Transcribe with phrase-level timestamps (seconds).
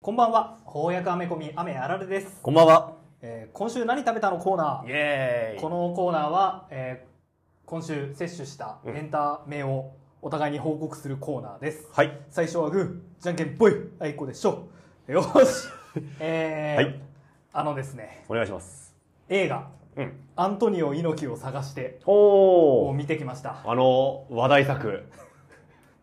[0.00, 0.56] こんばんは。
[0.66, 2.94] 翻訳アメコミ雨あられです、こんばんは。
[3.20, 8.96] えー今週何食べたのコーナイエーこのコーナーは、えー今週摂取したうん。
[8.96, 9.92] エンタメを
[10.22, 12.18] お互いに報告するコーナーです、はい。
[12.30, 13.74] 最初はグーじゃんけんぽい。
[13.98, 14.68] あいこでしょ。
[15.06, 15.68] よし。
[16.18, 17.00] えーはい。
[17.52, 18.24] あのですね。
[18.30, 18.96] お願いします。
[19.28, 20.12] 映画うん。
[20.34, 22.94] 「アントニオ猪木を探して」を。
[22.94, 23.58] 見てきました。
[23.66, 25.04] あの、話題作、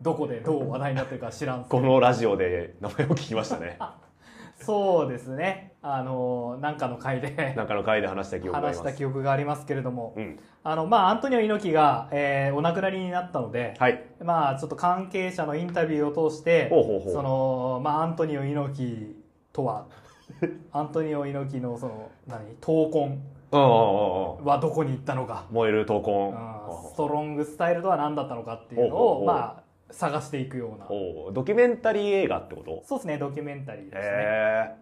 [0.00, 3.78] どこでどう話題になってるか知らんこのラジオで名前を聞きましたね。
[4.60, 8.78] そうですねあのなんかの回でなんかの回で話した記憶があります。
[8.78, 10.38] 話した記憶がありますけれども、うん。
[10.64, 14.04] あのまあアントニオ猪木が、えーお亡くなりになったので、はい。
[14.20, 16.68] まあちょっと関係者のインタビューを通して
[17.12, 19.86] そのまあアントニオ猪木とは
[20.72, 23.18] アントニオ猪木のその何闘魂。
[23.50, 26.92] はどこに行ったのか、燃える闘うん魂。
[26.92, 30.86] ストロングスタイルとは何だったのかっていうのをまあ探していくような。
[30.90, 32.82] おードキュメンタリー映画ってこと？
[32.86, 34.00] そうですねドキュメンタリーですね。
[34.02, 34.76] へ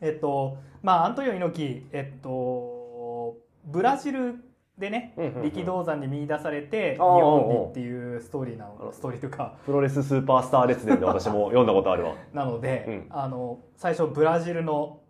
[0.00, 0.12] え。
[0.16, 4.36] っとまあアントニオ猪木えっとブラジル
[4.78, 5.42] でねうんうんうん。
[5.44, 9.54] 力道山に見出されて日本にっていうストーリーなのストーリーとか。
[9.62, 12.14] ープロレススーパースター列伝で私も読んだことあるわ。
[12.32, 13.06] なので、うん。
[13.10, 15.00] あの最初ブラジルの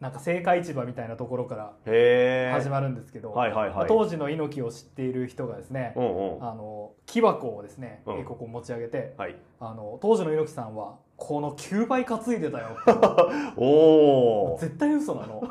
[0.00, 2.52] なんか青果市場みたいなところから。
[2.52, 3.88] 始まるんですけど、はいはいはい。
[3.88, 6.46] 当時の猪木を知っている人がですね、うんうん。
[6.46, 9.36] あの木箱をですね、うんここ持ち上げてはい。
[9.58, 12.76] あの当時の猪木さんはこの9倍担いでたよ
[13.56, 14.60] おー。
[14.60, 15.42] 絶対嘘なの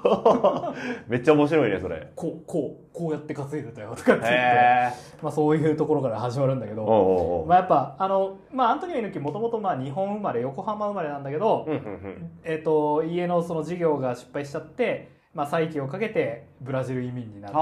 [1.08, 2.12] めっちゃ面白いね、それ。
[2.16, 4.36] こうこうこうやって担いでたよとかって言って。
[5.24, 11.68] まあ、そういうところから始まるんだけど、まあ、やっぱあの、まあ、アントニオ猪木もともとまあ日本生まれ横浜生まれなんだけど。
[12.44, 17.56] えっと家のその事業が失敗しちゃって、まあ、再起をかけてブラジル移民になるっ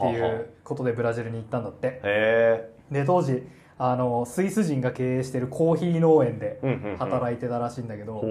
[0.00, 3.46] ていうことでブラジルに行ったんだってへで当時
[3.78, 6.60] あのスイス人が経営してるコーヒー農園で。
[6.98, 8.22] 働いてたらしいんだけど。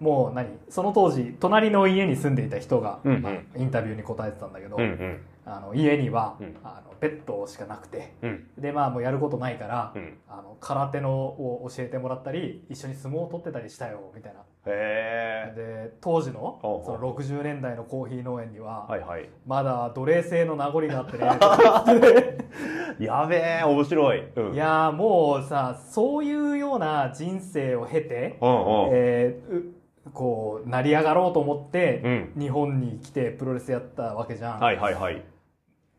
[0.00, 0.48] もう何？
[0.68, 5.20] その当時隣の家に住んでいた人が、うんうんまあインタビューに答えてたんだけど、うんうん。
[5.44, 10.18] あの家には、うんあのベッドしかなくてうんでまあもうやることないから、うん。
[10.28, 14.40] あの空手のを教えてもらったり一緒に相撲を取ってたりしたよみたいな。
[14.64, 19.28] で当時のその60年代のコーヒー農園には、はいはい。
[19.44, 22.38] まだ奴隷制の名残があってね
[23.04, 24.22] やべえ、面白い。
[24.36, 24.54] うん。
[24.54, 28.88] いやーもうさそういうような人生を経て、うんうん。
[28.92, 29.64] えーう
[30.12, 32.32] こう成り上がろうと思って、うん。
[32.40, 35.22] 日本に来てプロレスやったわけじゃん、はいはいはい。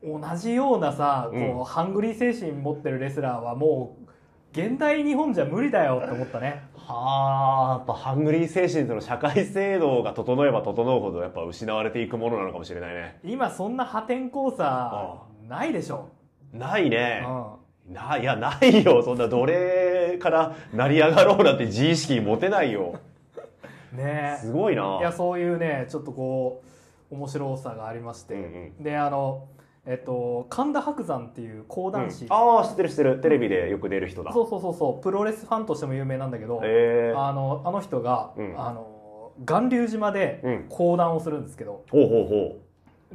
[0.04, 4.04] 同じようなさこう、うんハングリー精神持ってるレスラーはもう
[4.52, 13.20] 現代日本じゃ無理だよって思ったねはあ、やっぱハングリー精神との社会制度が整えば整うほどやっぱ失われていくものなのかもしれないね。
[13.24, 16.10] 今そんな破天荒さないでしょ、
[16.52, 17.26] ないね。
[17.26, 19.02] うな、いや、ないよ。
[19.04, 23.00] そんな奴隷から成り上がろうなんて自意識持てないよ。
[23.96, 24.98] ん、ねすごいな。
[25.00, 26.64] いやそういうねちょっとこ
[27.12, 28.38] う面白さがありまして、う
[28.82, 29.48] んであの
[29.86, 33.22] えっと神田伯山っていう講談師、ああ、知ってる知ってる。
[33.22, 34.32] テレビでよく出る人だ。
[34.32, 37.14] そうそうそうそうプロレスファンとしても有名なんだけど、へえ。
[37.16, 42.60] あのあの人が、うんあの巌流島でうん講談をするんですけどほうほうほ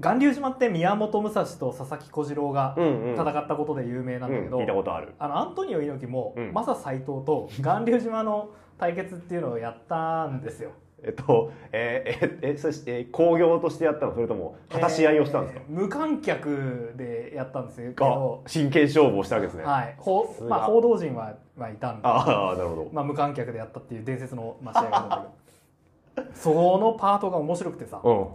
[0.00, 2.82] 巌流島って宮本武蔵と佐々木小次郎がう。
[2.82, 3.14] うんうん。
[3.14, 5.14] 戦ったことで有名なんだけど、うん聞いたことある。
[5.18, 10.72] あのアントニオ猪木も、うんマサ斎藤と巌流島の対決っていうのをやったんですよ。
[11.02, 19.64] えっと、えー、え、え、そして、興行としてやったのそれとも、果たし合いをしたんですか、えー無観客でやったんですけあど、真剣勝負をしたわけですね。
[19.64, 22.90] はい、ほまあ、報道陣は、まあ、いたんで、ああ、なるほど。
[22.92, 28.26] まあ、無観客でやったっていう伝説の、まあ、試合があるんだけど そのパートが面白くてさうん。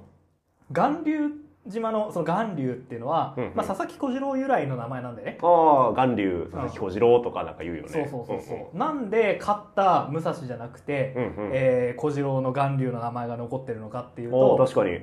[0.71, 5.37] 巌流島のその巌流っていうのは、うんうんまあ、佐々木小次郎由来の名前なんでね。
[5.41, 7.89] ああ、巌流、佐々木小次郎とかなんか言うよね。
[7.89, 11.49] そうそうそうそう、なんで勝った武蔵じゃなくて、うんうん。
[11.49, 14.99] うんえー小次郎の巌流の名前が残ってるのかっていうと確かに。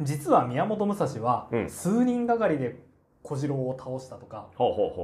[0.00, 2.76] 実は宮本武蔵はうん数人がかりで
[3.26, 4.46] 小次郎を倒したとか。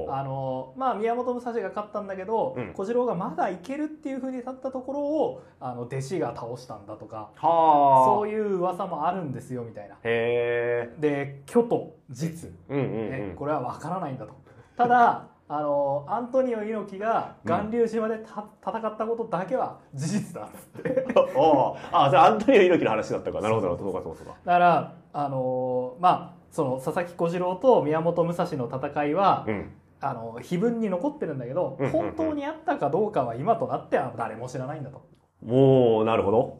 [0.09, 8.05] あのまあ、宮本武蔵が勝ったんだけど、うん小次郎がまだいけるっていうふうに立ったところをあの弟子が倒したんだとかはあ。
[8.05, 9.97] そういう噂もあるんですよみたいな。
[10.03, 13.35] で虚と実、うんうんうねん。
[13.35, 14.33] これは分からないんだと。
[14.77, 23.41] ただあのアントニオ猪木が巌流島でた、戦ったことだけは事実だっつって ああ、あ、それアントニオ猪木の話だったか。
[23.41, 23.91] なるほど、なるほど。
[23.91, 24.35] そうか、そうか、そうか。
[24.45, 29.71] だからあのまあその佐々木小次郎と宮本武蔵の戦いは、うん。
[30.05, 35.01] あの碑文に残ってるんだけど、うんうんうん本当にあったかどうかは今となっては誰も知らないんだと。
[35.41, 36.59] もう、なるほど。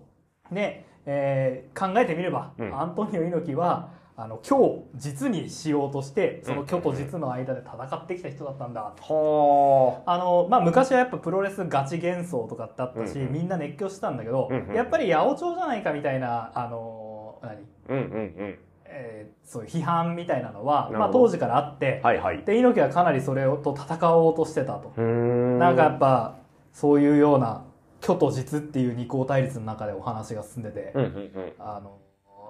[0.49, 9.13] で、えー考えてみれば、うんアントニオ猪木はあの虚を実にしようとしてその虚と実の間で戦ってきた人だったんだと。
[9.13, 17.57] はあのまあ、昔はやっぱプロレスガチ幻想とかってあったし、うんうんみんな熱狂してたんだけど、うんうんやっぱり八百長じゃないかみたいなあの何、あ
[17.89, 18.59] うんうんうん
[18.95, 22.43] えーそういう批判みたいなのは、まあ、当時からあって、はいはい。
[22.45, 26.37] で猪木はかなりそれをと戦おうとしてたと、なんかやっぱ
[26.71, 27.65] そういうような
[28.01, 31.11] 虚と実っていう二項対立の中でお話が進んでて、うんうんう
[31.47, 31.53] ん。
[31.59, 31.99] あの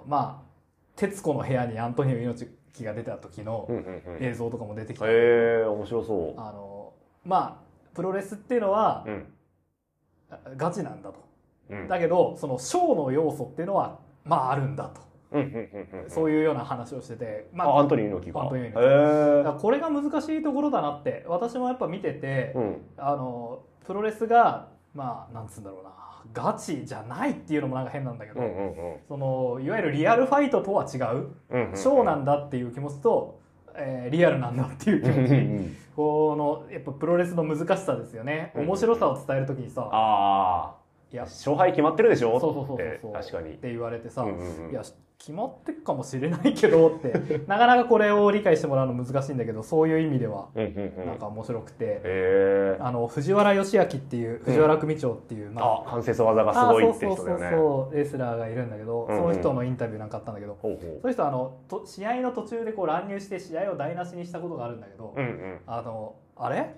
[0.06, 0.54] まあ
[0.96, 4.24] 『徹子の部屋』にアントニオ猪木が出た時のうんうんうん。
[4.24, 6.94] 映像とかも出てきた、へえ面白そあの
[7.26, 9.26] まあプロレスっていうのはううん
[10.58, 11.16] ガチなんだと。
[11.70, 11.88] うん。
[11.88, 14.90] だけどそのショーの要素っていうのはまああるんだと。
[14.92, 15.13] うんうんうんうん
[16.08, 17.48] そういうような話をしてて。
[17.54, 18.42] まああアントニー猪木が。
[18.44, 22.82] アントニーへ猪だからえこれが難しいところだなって私もやっぱ見てて、うん。
[22.98, 25.92] あのプロレスがまあなんつうんだろうな。
[26.32, 28.98] ガチじゃないっていうのもなんか変なんだけど、うんうんうん。
[29.08, 33.40] そのいわゆるリアルファイトとは違ううんうんショーなんだっていう気持ちと、
[33.76, 35.76] えーリアルなんだっていう気うんうんう持ち、ん。
[35.96, 36.36] こ
[36.68, 38.54] のやっぱプロレスの難しさですよね。
[38.56, 40.76] 面白さを伝える時にさ、あ
[41.12, 43.14] いやあ勝敗決まってるでしょそうそうそうってそう。
[43.14, 43.50] 確かに。
[43.52, 44.72] って言われてさ、うんうんうん。
[44.72, 44.82] いや
[45.18, 47.14] 決まってっかもしれないけどって
[47.48, 51.06] なかなかこれを理解してもらうの難しいんだけどそういう意味ではうんうんうん。
[51.06, 65.60] なんか面白くて、へえあの藤原義明っていう藤原組長っていう、まああ関節技がすあごいってそうそうそう人だよねそうレスラーがいるんだけど、うんうんその人のインタビューなんかあったんだけど、ほうほその人はあのと試合の途中でこう乱入して試合を台無しにしたことがあるんだけど、ううんうん。
[65.68, 66.76] あのあれ？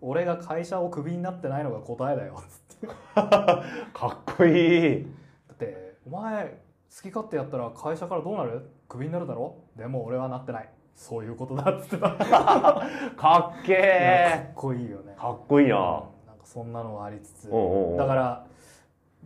[0.00, 2.86] 俺が会社をクビになってないのが答えだよつって。
[3.14, 3.62] か
[4.08, 5.06] っこいい。
[5.48, 6.58] だってお前
[6.94, 8.70] 好き勝手やったら会社からどうなる？
[8.88, 9.56] クビになるだろ？
[9.76, 10.68] でも俺はなってない。
[10.94, 12.10] そういうことだっつってた。
[13.16, 15.14] かっけいやかえっこいいよね。
[15.18, 15.74] かっこいいな。
[15.74, 17.50] なんかそんなのがありつつ。
[17.50, 18.46] だから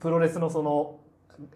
[0.00, 1.00] プロレスのその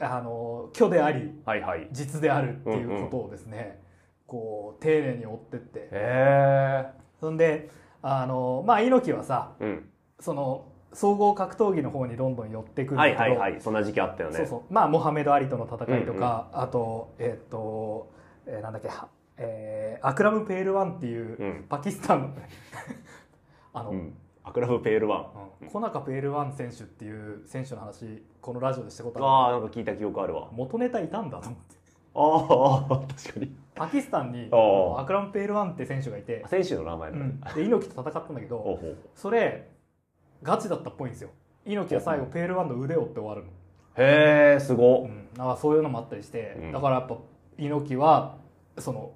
[0.01, 1.89] あの虚でありはいはい。
[1.93, 3.81] 実であるっていうことをですね、
[4.27, 5.81] こう丁寧に追ってって。
[5.81, 6.87] へえ
[7.21, 7.71] そんで
[8.03, 9.89] あのまあ猪木はさうん。
[10.21, 13.61] その総合格闘技の方にどんどん寄ってくるんだけど、はいはいはい。
[13.61, 14.37] そんな時期あったよね。
[14.37, 14.73] そうそう。
[14.73, 18.11] まあモハメド・アリとの戦いとか、あとえっ、と、
[18.47, 21.65] えーなんだっけはえーアクラム・ペールワンっていう、うん。
[21.69, 22.23] パキスタン。
[22.23, 22.29] の
[23.75, 24.15] あの、うん。
[24.45, 25.27] アクラムペールワン。
[25.63, 25.69] うん。
[25.69, 30.43] コナカ・ペールワン選手っていう選手の話このラジオでしたことあああなんか聞いた記憶あるわ。
[30.43, 31.77] る元ネタいたんだと思って。
[32.15, 33.57] ああ確かに。
[33.75, 38.79] パキスタンにアクラム・ペールワンって選手がいて、選手の名前うなんん、で猪木と戦ったんだけど
[39.15, 39.69] それ
[40.43, 41.31] ガチだったっぽいんですよ。
[41.65, 43.49] 猪木は最後ペールワンの腕を折って終わるの。
[43.97, 45.03] へえすごっ。
[45.05, 46.73] うん、なんかそういうのもあったりして、うん。
[46.73, 47.17] だからやっぱ
[47.59, 48.37] 猪木は
[48.79, 49.13] その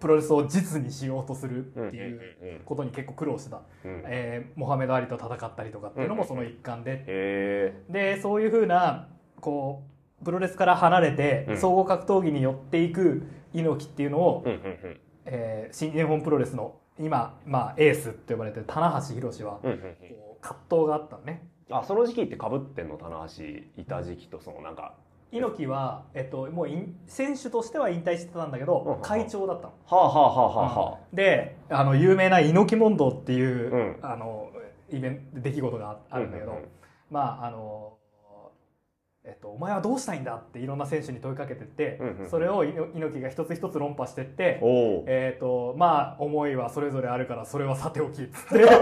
[0.00, 2.60] プロレスを実にしようとするっていううん。
[2.64, 3.90] ことに結構苦労してた、うん。
[3.90, 4.02] うん。
[4.06, 9.08] えーモハメド・アリと戦ったりとかっていうのもその一環で、へえでそういうふうな
[9.40, 9.82] こ
[10.20, 11.56] うプロレスから離れてうん。
[11.58, 13.22] 総合格闘技に寄っていく
[13.52, 15.00] 猪木っていうのを、うんうんうん。
[15.24, 19.80] えー新日本プロレスの今、まあ、エースって呼ばれてる棚橋宏は、うんうんうん。
[19.80, 19.88] こ
[20.27, 21.46] う葛藤があったのね。
[21.70, 22.96] あその時期ってかぶってんの？
[22.96, 23.44] 棚橋
[23.76, 24.94] いた時期とそのなんか。
[25.30, 29.74] 猪木は、えっと、もう引選手としては引退してたんだけど、うん会長だったの。
[29.84, 33.96] はあはあはあはあはであの有名な猪木問答っていう、うん。
[34.00, 34.50] あの
[34.90, 36.68] イベント出来事があるんだけど、うんうんうん。
[37.10, 37.97] まああの
[39.28, 42.30] えっと、お前はどうしたいんだっていろんな選手に問いかけてって、うんうんうん。
[42.30, 44.58] それを猪猪木が一つ一つ論破してって、
[45.06, 48.64] えっとまあ思いはそれぞれあるからそれはさておきっつって。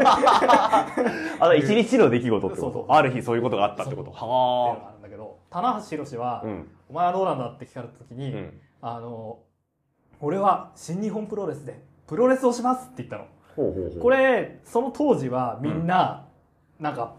[1.41, 2.87] あ一日の出来事ってこと？
[2.89, 4.11] ある日そういうことがあったってこと？
[4.13, 6.71] っていうのはがあるんだけど棚橋宏は、あうん。
[6.91, 8.61] お前はどうなんだって聞かれた時に、うん。
[8.83, 9.41] あの
[10.21, 13.25] 俺は新日本プロレスでプロレスをしますって言ったの。
[13.57, 14.01] ほうほうほう。
[14.01, 16.29] これその当時はみんな、
[16.79, 17.17] なんか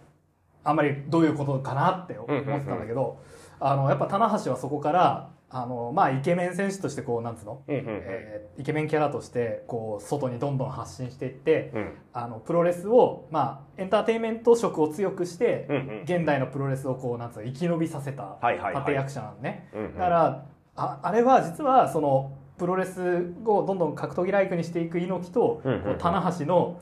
[0.68, 3.22] あんまりどういうことかなって思ってたんだけど、
[3.60, 11.94] あのやっぱ棚橋はそこからあのまあイケメン選手としてこうなんつうの、えーイケメンキャラとしてこう外にどんどん発信していってうん。
[12.12, 16.02] あのプロレスをまあエンターテインメント色を強くして、うんうん。
[16.04, 19.70] 現代のプロレスをこうなんつうの生き延びさせた立役者なのね。
[19.96, 20.46] だから
[20.76, 26.80] ああれは実はそのプロレスをどんどん格闘技ライクにしていく猪木と、うんうん棚橋の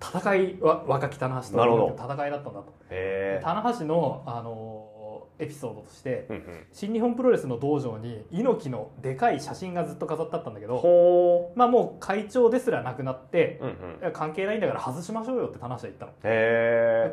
[0.00, 2.72] 戦いは若き棚橋との戦いだったんだと。
[3.42, 4.98] 棚橋の、あのー
[5.40, 6.42] エピソードとしてうんうん。
[6.72, 14.06] 新日本プロレスの道場に猪木のでかい写真がずっと飾ってあったんだけど、ほまあ、もう会長ですらなくなってう、うん。
[14.06, 16.12] うん関係ないんだから外しましょうよって棚橋は言ったの。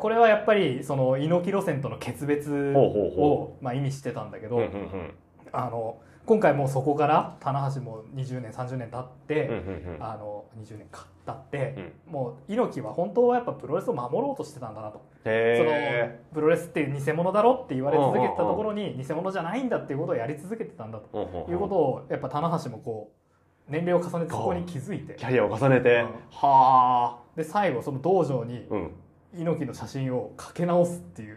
[0.00, 5.14] これはやっぱりその猪木路線との決別をまあ意味してたんだけど、うんうんうん。
[5.52, 9.48] あの今回もうそこから棚橋も20年30年経って、
[10.00, 11.74] あの20年か経って、
[12.06, 12.12] うん。
[12.12, 21.46] もう猪木は本当はやっぱプロレスを守ろうとしてたんだなと、へそのプロレスっていう偽物だろって言われ続けてたところに偽物じゃないんだっていうことをやり続けてたんだと。
[21.48, 23.12] いうことをやっぱ棚橋もこ
[23.68, 25.14] う年齢を重ねてそこに気づいて。
[25.14, 26.08] キャリアを重ねて、うん。
[26.32, 28.90] はで最後その道場にあうん
[29.34, 31.36] 猪木の写真をかけ直すっていう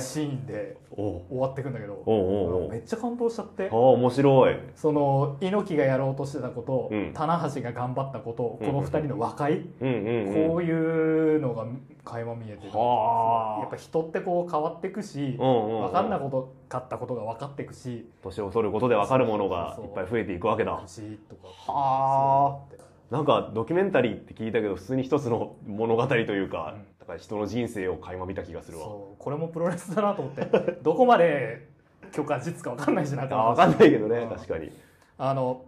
[0.00, 3.68] シーンで終わっていくんだけどめっちゃ感動しちゃって。
[3.72, 4.56] ああ面白い。
[4.76, 7.12] その猪木がやろうとしてたこと、うん。
[7.12, 10.48] 棚橋が頑張ったことこの2人の和解、うんうんうん。
[10.48, 11.66] こういうのが
[12.04, 13.60] 垣間見えてるはあ。
[13.60, 15.82] やっぱ人ってこう変わっていくしうんうんうん。
[15.86, 20.80] 分かんなことかったことが分かっていくし年を取ることで分かるものがいっぱい増えていくわけだ。
[20.86, 22.90] しとかはそういうのって。
[23.10, 26.76] なんかドキュメンタリーって聞いたけど普通に一つの物語というか、
[27.10, 28.84] から人の人生を垣間見た気がするわ。
[28.84, 30.46] そうこれもプロレスだなと思って。
[30.82, 31.68] どこまで
[32.12, 34.28] 許可実か分かんないしなあ分かんないけどねうん。
[34.28, 34.72] 確かに。
[35.18, 35.62] あの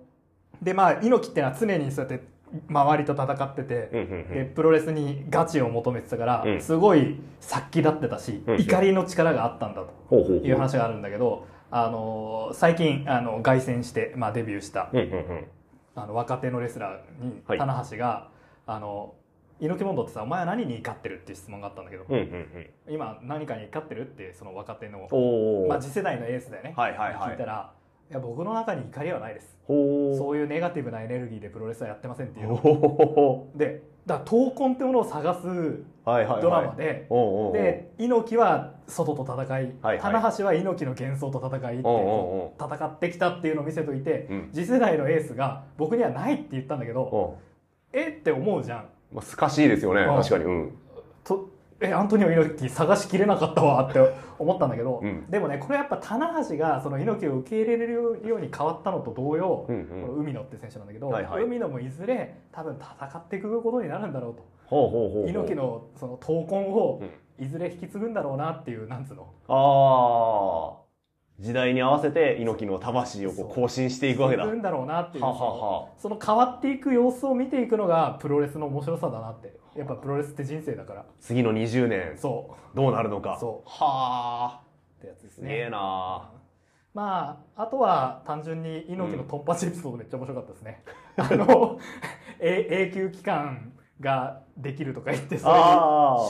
[0.62, 2.24] でまあ猪木ってのは常にそうやって
[2.68, 6.60] 周りと戦ってて、うんうんでプロレスにガチを求めてたから、うん。
[6.60, 15.46] すごい殺気立ってたし、うん怒りの力があったんだという話があるんだけど、あの最近あの凱旋して、まあ、デビューしたうんうんうん。
[15.94, 17.58] あの若手のレスラーにはい。
[17.58, 18.28] 棚橋が
[18.66, 19.14] 「あの
[19.62, 22.94] 猪木問答ってさお前は何に怒ってる?」っていう質問があったんだけど、うんうんうん。
[22.94, 25.08] 今何かに怒ってるってその若手の、
[25.68, 27.30] まあ、次世代のエースだよね、はいはいはい。
[27.30, 27.72] 聞いたら
[28.10, 32.58] 「いや僕の中に怒りはないです」そういうネガティブなエネルギーでプロレスはやってませんっていう
[33.56, 36.42] でだから闘魂ってものを探すうはいはいはい。
[36.42, 39.98] ドラマで、おうおうおうで猪木は外と戦い、はいはい。
[40.00, 41.84] 棚橋は猪木の幻想と戦いって
[42.58, 44.50] 戦ってきたっていうのを見せといて、うん。
[44.52, 47.38] 次世代のエースが僕にはないって言ったんだけど、お
[47.92, 48.80] えって思うじゃん。
[48.80, 50.44] うまあ、すかしいですよねうん確かに。
[50.44, 50.78] うん。
[51.24, 51.48] と
[51.80, 53.98] えアントニオ猪木探しきれなかったわって
[54.38, 55.26] 思ったんだけど、うん。
[55.28, 57.92] でもねこれやっぱ棚橋がその猪木を受け入れれる
[58.26, 61.44] ように変わったのと同様、うんこのうん海野って選手なんだけど、はいはい。
[61.44, 64.42] 海野もいずれ多分戦っていくことになるんだろうと。
[64.66, 67.10] ほうほうほう猪木のその闘魂をうん。
[67.38, 69.26] いずれ引き継ぐんだろうなっていうなんつうの。
[69.48, 70.81] ああ
[71.42, 73.46] 時代に合わせて猪木の魂をこそう。
[73.46, 74.46] う更新していくわけだ。
[74.46, 75.24] んだろうなっていう。
[75.24, 79.60] はははその変わっていく様子を見ていくのがプロレスの面白さだなって。
[79.76, 81.04] やっぱプロレスって人生だから。
[81.20, 82.16] 次の20年。
[82.16, 83.38] そどうなるのか。
[83.40, 83.68] そう。
[83.68, 84.62] はあ。
[84.66, 86.30] うってやつですすげえねな
[86.94, 90.84] まああとは単純に猪木のトンパチエピソードめっちゃ面白かったですね、
[91.16, 91.78] あの
[92.38, 95.54] え永久期間ができるとか言ってそれ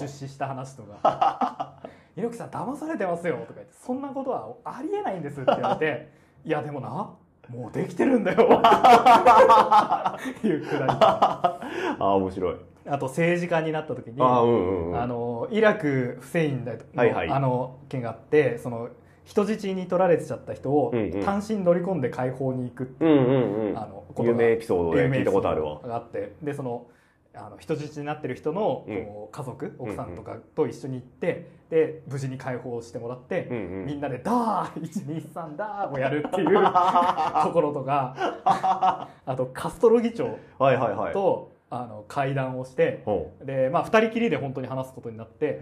[0.01, 1.83] 出資した話とか
[2.17, 6.09] 「猪木さん騙されてますよ」とか言って「そんなことはありえないんです」って言われて
[6.45, 7.11] 「いやでもな
[7.49, 10.87] もうできてるんだよ」っていうくだり。
[10.93, 12.57] ああ面白い。
[12.85, 15.01] あと政治家になった時にああうんうんうん。
[15.01, 17.13] あのイラクフセイン大統領の,、はい。
[17.13, 18.89] はいあの件があってその
[19.25, 20.93] 人質に取られてちゃった人を
[21.25, 23.79] 単身乗り込んで解放に行くってうんうんうん。
[23.79, 25.81] あの有名エピソードで聞いたことあるわ。
[25.81, 26.33] があって。
[26.43, 26.87] でその
[27.35, 29.05] あの人質になってる人のうん。
[29.07, 38.15] こう家族、奥さんとかと一緒に行ってで無事に解放してもらって、みんなで「ダー123ダー」をやるっていうところとか
[39.25, 41.13] あとカストロ議長はいはいはい。
[41.15, 45.59] とあの会談をしてほで、まあ、2人きりで本当に話すことになって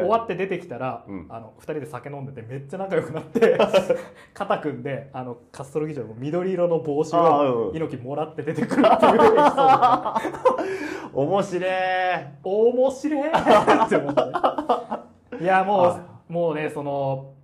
[0.00, 1.26] 終わって出てきたら、うん。
[1.28, 3.58] あの2人で酒飲んでてめっちゃ仲良くなって
[4.32, 10.16] 肩組んであのカストロ議長の緑色の帽子を猪木もらって出てくるっていうエピソードが。
[11.12, 11.70] 面白い
[12.42, 14.14] 面白いって思っ
[15.34, 15.44] て。
[15.44, 17.34] いやもはうもうねその、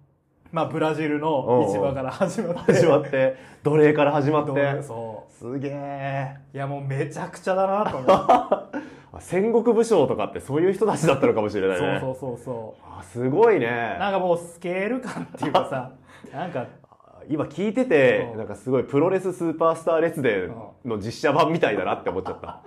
[0.57, 2.73] まあ、ブラジルの市場から始まって。
[2.73, 3.37] 始まって。
[3.63, 4.83] 奴隷から始まって。
[4.83, 6.35] そすげえ。
[6.55, 8.13] ういやもうめちゃくちゃだなと思って
[9.13, 11.99] あ戦国武将とかってそういう人たちだったのかもしれないね。
[12.01, 13.97] そうそうそうそあすごいうね。
[14.01, 15.91] なんかもうスケール感っていうかさ
[16.33, 16.65] なんか
[17.29, 18.37] 今聞いててう。
[18.37, 20.55] んなんかすごいプロレススーパースター列伝
[20.87, 22.63] の実写版みたいだなって思っちゃった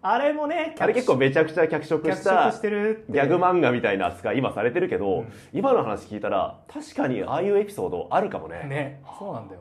[0.00, 5.32] あれもねあれ結構めちゃくちゃ脚色脚したギャグ漫画みたいな扱い今されてるけど、うん。
[5.52, 8.64] 今の話聞いたら確かにああいうエピソードあるかもね。
[8.64, 9.60] ねそうなんだよ。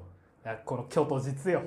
[0.65, 1.63] この虚と実よ。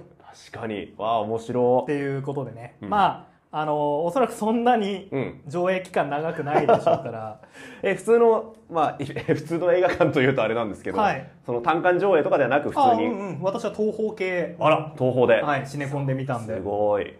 [0.52, 0.94] 確かに。
[0.96, 2.88] わあ面白っていうことでね、うん。
[2.90, 5.40] まああのおそらくそんなにうん。
[5.48, 7.40] 上映期間長くないでしょうから。
[7.82, 11.26] え普通のまあい普通の映画館というとあれなんですけど、はい。
[11.44, 13.06] その単館上映とかではなく普あ通に。
[13.08, 13.42] うんうん。
[13.42, 14.54] 私は東宝系。
[14.60, 16.54] あら東宝で、はいシネコンで見たんで。
[16.54, 17.14] すごい、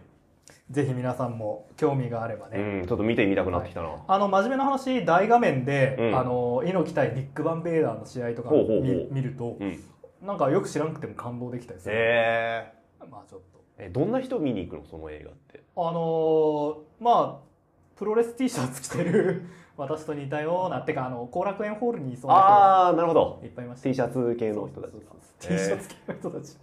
[0.71, 6.17] ぜひ皆さんも興味があればうね、ん、ちょっと見てみたくなってきたな、あの真面目な話大画面で、うん。
[6.17, 9.77] あの猪木対ビッグバンベイダーの試合とか見見るとうん、
[10.25, 12.71] なんかよく知らなくても感動できたりする、え
[13.09, 13.59] まあちょっと。
[13.79, 14.85] ー、えどんな人見に行くの？
[14.89, 15.63] その映画って。
[15.75, 17.51] あのーまあ
[17.97, 19.43] プロレス T シャツ着てる
[19.77, 23.37] 私と似たようなってかあの後楽園ホールにいそうなああなるほど。
[23.41, 23.89] 人いっぱいいました。
[23.89, 24.93] T シャツ系の人たち
[25.39, 26.57] T シャツ系の人たち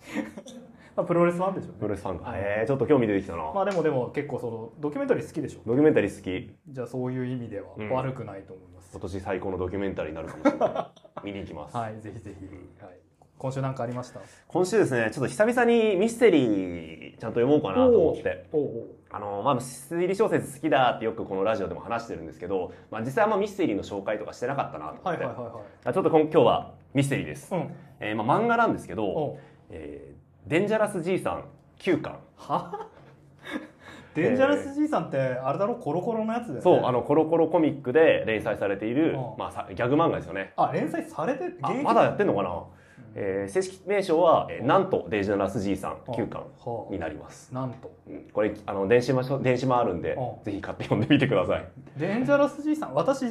[0.99, 1.75] まあプロレスファンでしょうね。
[1.79, 2.33] プロレスファンか。
[2.37, 6.57] へえちょっと興味出てきたな、まあでもでも結構そのドキュメンタリー好きでしょドキュメンタリー好き。
[6.69, 7.91] じゃあそういう意味ではうん。
[7.91, 10.87] 悪くないと思います、今年最高のドキュメンタリーになるかもしれない。
[11.25, 12.45] 見に行きます、はいぜひぜひ、
[12.85, 12.99] はい、
[13.39, 14.21] 今週なんかありました？
[14.49, 18.49] 今週ですねちょっと久々にミステリーちゃんと読もうかなと思って。
[19.11, 25.63] あのまあ推理小説好きだってよくこのラジオでも話してるんですけど、まあ、実際あんまミステリーの紹介とかしてなかったなと思って、はいはいはいはい。
[25.85, 27.75] あちょっと今今日はミステリーです、うん。
[28.01, 29.39] えーまあ、漫画なんですけどおう
[29.71, 30.08] 「えー
[30.47, 31.45] デンジャラスじいさん
[31.79, 32.17] 9巻。
[32.37, 32.87] は？
[34.15, 35.75] デンジャラスじいさんってあれだろ？
[35.77, 36.61] コロコロのやつだよね。
[36.63, 40.53] そうあのコロコロコミックで連載されているうん、まあ、さギャグ漫画ですよね。
[40.57, 41.51] あ連載されて
[41.83, 42.63] まだやってんのかな、
[43.15, 46.93] えー正式名称は、えーなんとデンジャラスじいさん9巻はあ。
[46.93, 47.91] になります、なんと。
[48.09, 48.23] うん。
[48.33, 50.43] これあの電子版電子版あるんでうん。
[50.45, 51.65] ぜひ買って読んでみてください。
[51.97, 53.25] デンジャラスじいさん私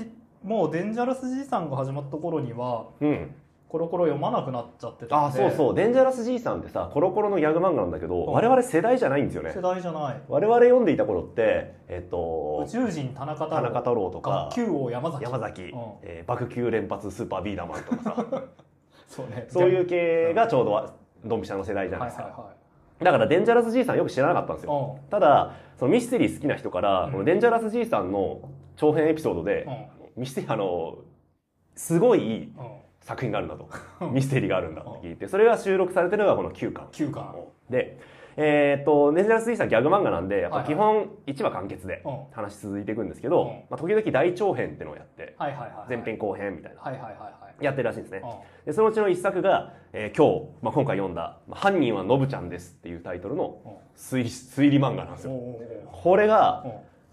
[0.44, 3.36] もうデンジャラスじいさんが始まった頃にはうん
[3.70, 5.38] コロコロ読まなくなっちゃってたあんで。
[5.38, 5.76] そうそう。
[5.76, 8.34] デンジャラスじいさんってさコロコロのギャグ漫画なんだけどうん。
[8.34, 9.52] 我々世代じゃないんですよね。
[9.52, 10.22] 世代じゃない。
[10.30, 13.62] 我々読んでいた頃ってえっと宇宙人田中太郎。
[13.62, 15.24] 田中太郎とか学級王山崎。
[15.24, 15.70] 山崎、うん。
[16.04, 18.26] えー爆球連発スーパービーダーマンとかさ。
[19.08, 19.48] そうね。
[19.50, 20.90] そういう系がちょうど
[21.26, 22.52] ドンピシャの世代じゃないですか、はいはいは
[23.02, 23.04] い。
[23.04, 25.00] だからデンジャラスじいさんよく知らなかったんですよ。
[25.08, 27.12] うただそのミステリー好きな人から、うん。
[27.12, 28.40] このデンジャラスじいさんの
[28.78, 29.68] 長編エピソードで、
[30.16, 30.22] ん。
[30.22, 30.96] ミステリーあの
[31.76, 32.52] すごい
[33.08, 33.70] 作品があるんだと。
[34.12, 36.88] ミステリーがあるんだって聞いてそれが収録されてるのがこの9巻。
[36.92, 37.36] 9巻。
[37.70, 37.98] で
[38.40, 40.76] えーっとデンジャラスじいさんギャグ漫画なんでやっぱはいはい。
[40.76, 42.18] 基本1話完結でうん。
[42.32, 43.48] 話続いていくんですけど、うん。
[43.48, 46.82] まあ、時々大長編っていうのをやってはいはいはい前編後編みたいな。
[46.82, 47.64] はいはいはいはい。
[47.64, 48.22] やってるらしいんですね。
[48.24, 48.66] うん。
[48.66, 53.72] でそのうちの一作が、えー今日、まあ、今回読んだ「まあ犯人はノブちゃんです」っていうタイトルのうん。
[53.96, 55.32] 推理推理漫画なんですよ。
[55.94, 56.66] これが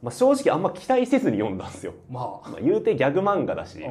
[0.02, 2.50] まあ、正直あんま期待せずに読んだんですよ、うんまあ。
[2.50, 3.82] まあ、言うてギャグ漫画だし、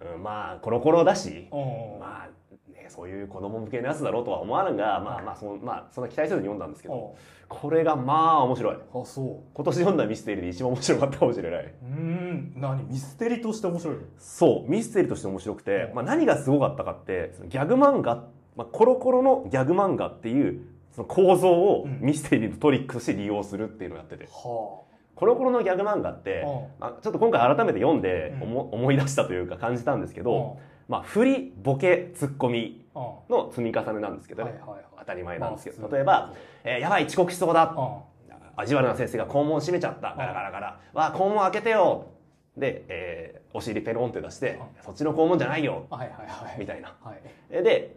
[0.00, 2.00] うんうんまあコロコロだし、うん。
[2.00, 2.28] まあ
[2.72, 7.14] ね、そういう子供向けのやつだろうとは思わぬが、まあまあその、まあ、そんな期待せずに読んだんですけど、
[7.48, 8.76] これがまあ面白い。
[8.76, 11.64] あそ今年読んだミステリーで一番面白かったかもしれない。
[11.64, 12.52] ううん。
[12.56, 12.84] 何？
[12.84, 15.94] ミステリとして面白いそう、ミステリーとして面白くてう、ん。
[15.96, 22.00] まあ何がすごかったかって、そのギャグ漫画、まあ、コロコロのギャグ漫画っていう、その構造をうん。
[22.00, 24.24] ミステリーのトリックとして利用するっていうのをやってて。
[24.24, 24.82] は
[25.20, 26.46] コロコロのギャグ漫画って、
[26.80, 30.58] あ、ちょっと今回改めて読んでうん思,、思い出したというか感じたんですけあど、
[30.88, 32.86] まあ、振り、ボケ、ツッコミ
[33.28, 34.58] の積み重ねなんですけどね。
[34.98, 36.32] 当たり前なんですけど、まあ例えば、
[36.64, 37.64] えーやばい、遅刻しそうだ。
[37.64, 38.10] う
[38.56, 40.14] 味悪な先生が肛門閉めちゃった。
[40.16, 40.80] ガラガラガラ。
[40.94, 42.06] わあ、肛門開けてよ。
[42.56, 45.86] で、えーお尻ペロンって出して、そっちの肛門じゃないよ。
[45.90, 46.94] んはいはいはいみたいな。
[47.02, 47.96] はいえで、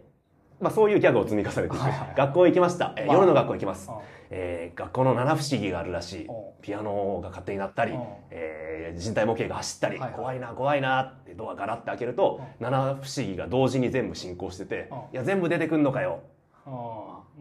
[0.60, 1.76] まあ、そういうギャグを積み重ねて。
[1.76, 2.92] はいはいはい学校行きました。
[2.96, 3.90] えーまあ夜の学校行きます。
[4.34, 6.26] うんえー学校の七不思議があるらしい。
[6.26, 6.32] う。
[6.32, 6.34] ん。
[6.60, 7.96] ピアノが勝手になったりう。
[7.96, 7.98] ん、
[8.30, 10.18] えー人体模型が走ったり、はいはい。
[10.18, 14.94] 怖いな、怖いなってドアガラって開けると、七不思議が同時に全部進行しててう。
[14.94, 16.20] ん、いや、全部出てくんのかよ。
[16.66, 16.72] うん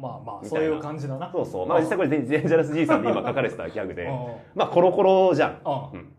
[0.02, 1.32] まあまあそういう感じだな。
[1.32, 1.68] そうそう。
[1.68, 4.06] まあ、実際これ、デンジャラスじいさんで今書かれてたギャグで。
[4.06, 4.08] う。
[4.10, 4.10] ん、
[4.56, 5.60] まあ、コロコロじゃん。
[5.64, 5.98] う。
[5.98, 6.14] ん。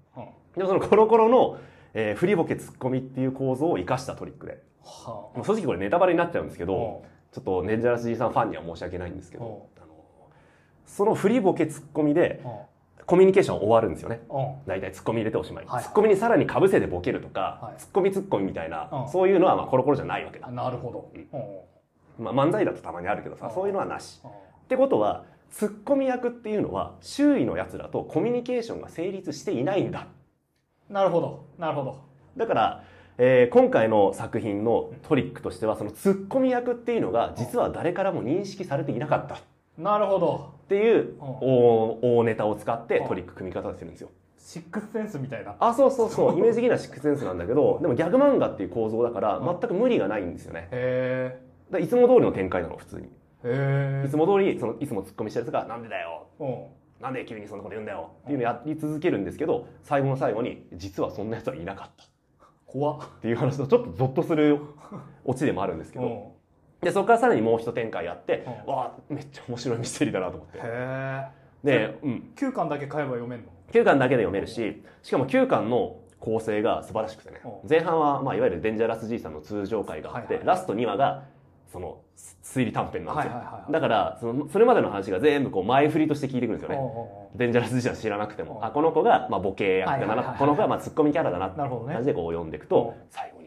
[0.57, 1.59] でもそのコロコロの、
[1.93, 4.63] えー、振りボケツッコミっていう構造を生かしたトリックで。
[4.85, 9.67] はもう正直これネタバレになっちゃうんですけあど、ちょっとデンジャラスじいさんファンには申し訳ないんですけど、
[10.87, 12.53] その振りボケツッコミでうん。
[13.07, 14.23] コミュニケーション終わるんですよね。
[14.31, 14.55] うん。
[14.67, 15.67] 大体ツッコミ入れておしまい。
[15.67, 19.09] ツッコミにさらに被せてボケるとか、はいツッコミツッコミみたいな、うん。
[19.11, 20.51] そういうのはまあコロコロじゃないわけだ。
[20.51, 21.13] なるほど。
[22.19, 23.55] まあ、漫才だとたまにあるけどさ、うん。
[23.55, 24.21] そういうのはなし。
[24.25, 24.31] うん。
[24.31, 24.33] っ
[24.69, 30.07] てことは、ツッコミ役っていうのは周囲の奴らとコミュニケーションが成立していないんだ。
[30.89, 31.47] なるほど。
[31.59, 32.01] なるほど。
[32.37, 32.85] だから、
[33.19, 39.35] えー今回の作品のトリックとしては、そのツッコミ役っていうのが実は誰からも認識されていなかった。
[39.35, 39.39] っ
[39.79, 40.55] なるほど。
[40.69, 41.19] ていううん。
[41.41, 44.11] 大大ネタを使ってトリック組み方をしてるんですよ。
[44.39, 45.57] シックスセンスみたいな。
[45.59, 46.39] あ、そうそうそう。
[46.39, 49.47] イメージ的なシックスセンスなんだけど、でもギャグ漫画っていう構造だからうん。
[49.47, 50.69] 全く無理がないんですよね。
[50.71, 53.09] へだからいつも通りの展開なの、普通に。
[53.45, 56.27] えへえいつも通り、その、いつもツッコミしたやつが、なんでだよ。
[56.39, 56.65] うん。
[57.01, 58.11] なんで急にそんなこと言うんだよ。
[58.23, 62.05] っていうのをやり続けるんですけど、最後の最後に、実はそんな奴はいなかった。
[62.67, 63.01] 怖っ。
[63.01, 64.61] っていう話とちょっとゾッとする
[65.25, 66.34] オチでもあるんですけど、うん
[66.85, 70.59] で、そこからさらにもう一展開あって、うんわあ、めっちゃ面白いミステリーだなと思って。
[70.59, 72.33] へえで、うん。
[72.37, 77.69] 9巻だけ買えば読めんの？9巻だけで読めるし、しかも9巻の構成が素晴らしくてねうん。
[77.69, 81.25] 前半は、まあ、いわゆるデンジャラス G さんの通常回があって、はいはいラスト2話が、
[81.73, 81.99] その、
[82.45, 83.33] 推理短編なんですよ。
[83.33, 86.79] はいはいはいはいだから、その、それまでの話が全部こう前振りとして聞いてくるんですよね。
[87.35, 93.44] デンジャラス G さん知らなくても、うんあ、この子が、まあ、ボケ役だな、はいはいこの子が、まあ、ツッコミキャラだな、って感じでこう読んでいくと、うん最後に。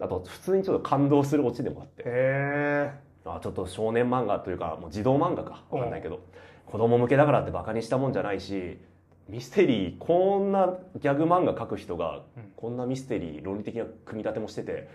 [0.00, 2.90] あと、普通にちょっと感動するオチでもあって、
[3.24, 6.20] あちょっと少年漫画というか、もう児童漫画か、わかんないけど、
[6.66, 8.78] 子供向けだからってバカにしたもんじゃないし、
[9.30, 12.52] ミステリーこんなギャグ漫画描く人がうん。
[12.56, 14.88] こんなミステリー論理的な組み立てもしてて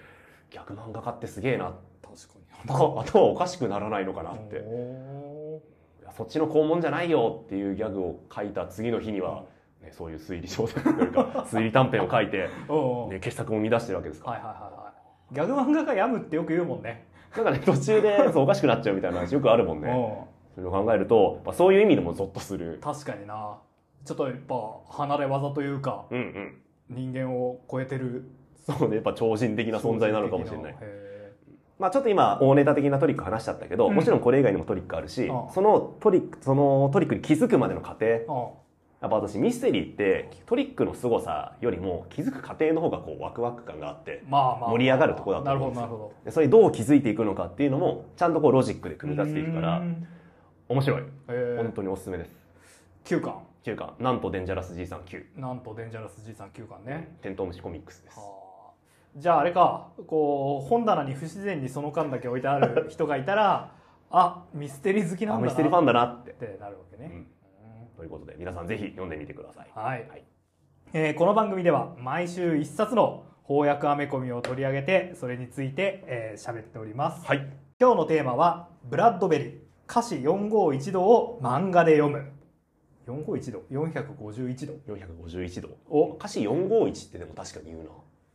[0.51, 1.73] ギャグ漫画家ってすげえな。
[2.03, 2.69] 確かに。
[2.69, 4.61] 頭頭おかしくならないのかなって。
[4.65, 5.61] お
[6.01, 9.45] いやそっちの肛門じゃないよっていうギャグを書いた次の日には、
[9.81, 12.49] ね、そういう推理小説というか推理短編を書いて、
[13.09, 14.85] ね、傑作を生み出してるわけですから、はいはいはいはい
[15.31, 17.05] ギャグ漫画が病むってよく言うもんね。
[17.35, 19.89] なんかね途中で そうおかしくなっちゃうみたいな話よくあるもんね。
[19.89, 20.35] うん。
[20.55, 22.79] それを考えると、まあ、そういう意味でもゾッとする。
[22.81, 23.57] 確かにな。
[24.05, 24.55] ちょっとやっぱ
[24.89, 26.61] 離れ技というかうんうん。
[26.89, 28.29] 人間を超えてる。
[28.55, 30.75] そうねやっぱ超人的な存在なのかもしれない。
[30.79, 31.31] へ
[31.77, 33.95] まあちょっと今大ネタ的なトリック話しちゃったけど、うん。
[33.95, 35.49] もちろんこれ以外にもトリックあるし、うん。
[35.49, 38.57] そのトリックそのトリックに気づくまでの過程
[39.01, 45.81] やっぱ私ミステリーってトリックの凄さよりも気づく過程の方がこうワクワク感があって盛り上がるとこだと思うんですよ。
[45.81, 46.13] ほどなるほど。
[46.25, 50.08] でそれにどう気づいていくのかっていうのもちゃんとこうロジックで組み立てていくからうん。
[50.67, 51.03] 面白い。
[51.29, 52.31] へ本当におすすめです。
[53.05, 53.39] 9巻。
[53.63, 53.93] 9巻。
[53.99, 58.17] なんとデンジャラス G さん9なんとデンジャラス G さん9巻ね、テントウムシコミックスです。
[58.17, 58.25] は
[58.69, 58.71] あ。
[59.15, 63.71] じゃああれかこう本棚に不自然にその巻だけ置いてある人がいたら
[64.10, 65.43] あミステリー好きなんだな。
[65.43, 66.58] あミステリーファンだなって。
[66.60, 67.27] なるわけね、うんうん
[67.95, 69.71] ということで皆さんぜひ読んでみてください。
[69.73, 70.23] はい、はい。
[70.93, 77.25] えーこの番組では毎週一冊の翻訳アメコミを取り上げてそれについてえー喋、っております。
[77.25, 77.47] はい。
[77.79, 79.58] 今日のテーマはブラッドベリー
[79.89, 82.31] 歌詞451度を漫画で読む。
[83.08, 85.69] 451度？451度？451度。
[85.89, 87.89] を歌詞451ってでも確かに言うな。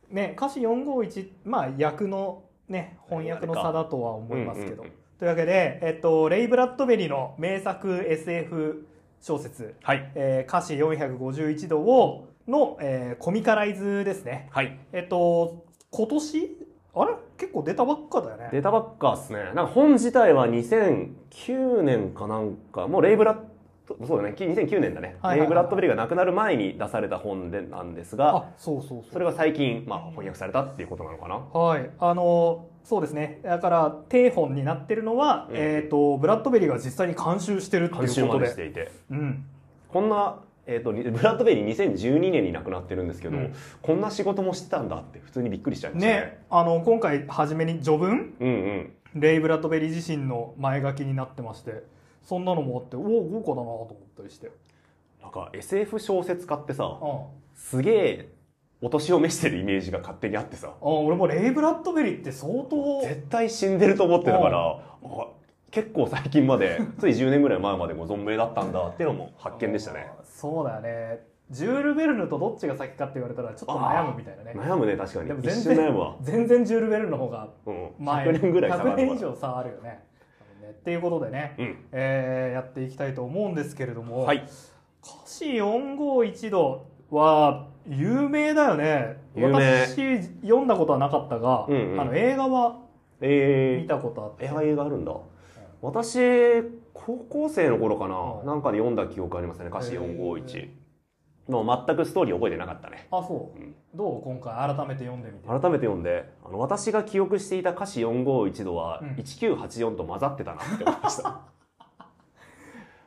[0.09, 4.85] ね歌詞451まあ訳のね翻訳の差だとは思いますけど、
[5.19, 8.87] というわけで、えっと、レイ・ブラッドベリーの名作 SF
[9.21, 9.75] 小説。
[9.83, 10.11] はい。
[10.15, 14.49] えー歌詞451度をの、えーコミカライズですね。
[14.51, 14.77] はい。
[14.91, 16.57] えっと、今年？
[16.93, 17.13] あれ？
[17.37, 18.49] 結構出たばっかだよね。
[18.51, 19.39] 出たばっかっすね。
[19.39, 24.35] なんか本自体は2009年かなんかもうレイブラッドそうだね。
[24.37, 25.39] 2009年だね、はいはいはい。
[25.39, 29.03] レイブラッドベリーが亡くなる前に出された本でなんですがあ、そうそうそう。
[29.11, 31.35] それが最近、まあ、翻訳されたっていうことなのかな。
[31.35, 31.89] はい。
[31.99, 33.39] あの、そうですね。
[33.43, 38.45] だから、定本になってるのは、うんえっと、ブラッドベリーが実際に監修してるっていうことで。
[38.45, 39.45] でしていてうん。
[39.89, 48.33] こんな、えー、とブラッドベリー2012年に亡くなってるんですけど、うんこんな仕事もしてたんだって普通にびっくりしちゃいましたねね、あの、今回初めに序文？
[48.39, 51.83] うんうんレイ・ブラッドベリー自身の前書きになってまして、
[52.23, 54.51] そんなのもあって、おお、豪華だなと思ったりして。
[55.21, 57.21] なんか SF 小説家ってさうん。
[57.55, 58.29] すげえ
[58.81, 60.69] お年を召してるイメージが勝手にあってさ。
[60.69, 63.01] あ俺もレイ・ブラッドベリーって相当。
[63.03, 65.27] 絶対死んでると思ってたからあ
[65.69, 70.09] 結構最近まで つい10年ぐらい前までも存命だったんだっていうのも発見でしたね。
[70.23, 71.31] そうだよね。
[71.51, 74.53] ジュール・ベルヌとどっちが先かって言われたらちょっと悩むみたいなね。
[74.55, 75.27] 悩むね確かに。
[75.27, 78.25] でも一全然瞬悩むわ、全然ジュール・ベルヌの方がうん、前。
[78.29, 79.89] 100年ぐらい差が100あるのか年以上差あるよね。
[80.61, 80.69] ね。
[80.69, 81.85] っていうことでね、うん。
[81.91, 84.37] えーやっていきたいと思うんですけれども、はい。
[85.03, 89.17] 歌詞451度は有名だよね。
[89.35, 92.01] 私読んだことはなかったが、うんうん。
[92.01, 92.79] あの映画は
[93.21, 95.13] え見たことあって、ー、映画あるんだ。
[95.81, 96.19] 私
[96.93, 98.45] 高校生の頃かな、うん。
[98.45, 99.67] なんかで読んだ記憶ありますね。
[99.67, 100.69] 歌詞451
[101.49, 103.07] もう全くストーリー覚えてなかったね。
[103.11, 103.75] あそう、うん。
[103.93, 105.47] どう今回改めて読んでみて？
[105.47, 106.29] 改めて読んで。
[106.45, 109.07] あの私が記憶していた歌詞451度はうん。
[109.15, 111.41] 1984と混ざってたなって思いました、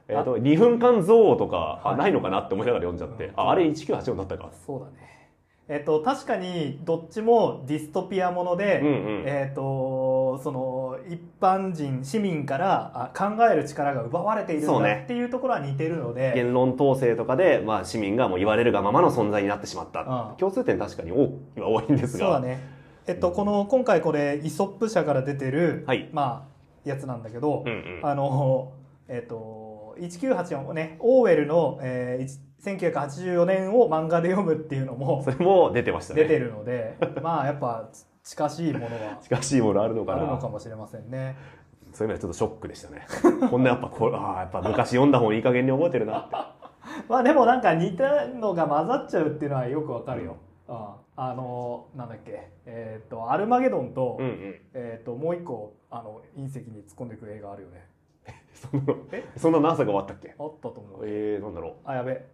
[0.08, 4.50] えっと2分間憎悪とか、ないのかなって思いながら読んじゃって、うんああれ1984だったか。
[4.66, 5.04] そうだね。
[5.66, 9.24] えっと確かにどっちもディストピアもので、うんうん。
[9.26, 20.36] えっとその一般人市民からあ考える力が奪われているんだっていうところは似てるので、言論統制とかで、まあ、市民がもう言われるがままの存在になってしまった、うん。
[20.36, 22.26] 共通点確かに多いは多いんですが。
[22.26, 22.60] そうだね。
[23.06, 26.10] えっとこの今回これイソップ社から出てる、はい。
[26.12, 26.46] ま
[26.84, 28.00] あやつなんだけど、うんうん。
[28.02, 28.72] あの
[29.08, 29.63] えっと
[29.98, 36.22] 1984ねオーウェルの、えー、1984年を漫画で読むっていうのも それも出てましたね。
[36.22, 37.88] 出てるのでまあやっぱ
[38.22, 41.36] 近しいものは近しいものあるのかあなるのかもしれませんね。
[41.92, 43.06] そういう意味ではちょっとショックでしたね。
[43.50, 46.36] こんなやっぱこうああやっぱ昔読んだ本いい加減に覚えてるなって。
[47.08, 50.36] まあでもなんか似たのが混ざっちゃうっていうのはよくわかるよ。
[50.66, 52.50] ああのなんだっけ。
[52.66, 54.60] えっ、とアルマゲドンと,、うんうん。
[54.74, 57.86] えっともう一個あの隕石に突っ込んでいく映画あるよね。
[58.70, 59.24] そのえ？
[59.36, 60.34] そんな何作が終わったっけ？
[60.38, 61.00] あったと思う。
[61.04, 62.24] えー、なんだろうあやべ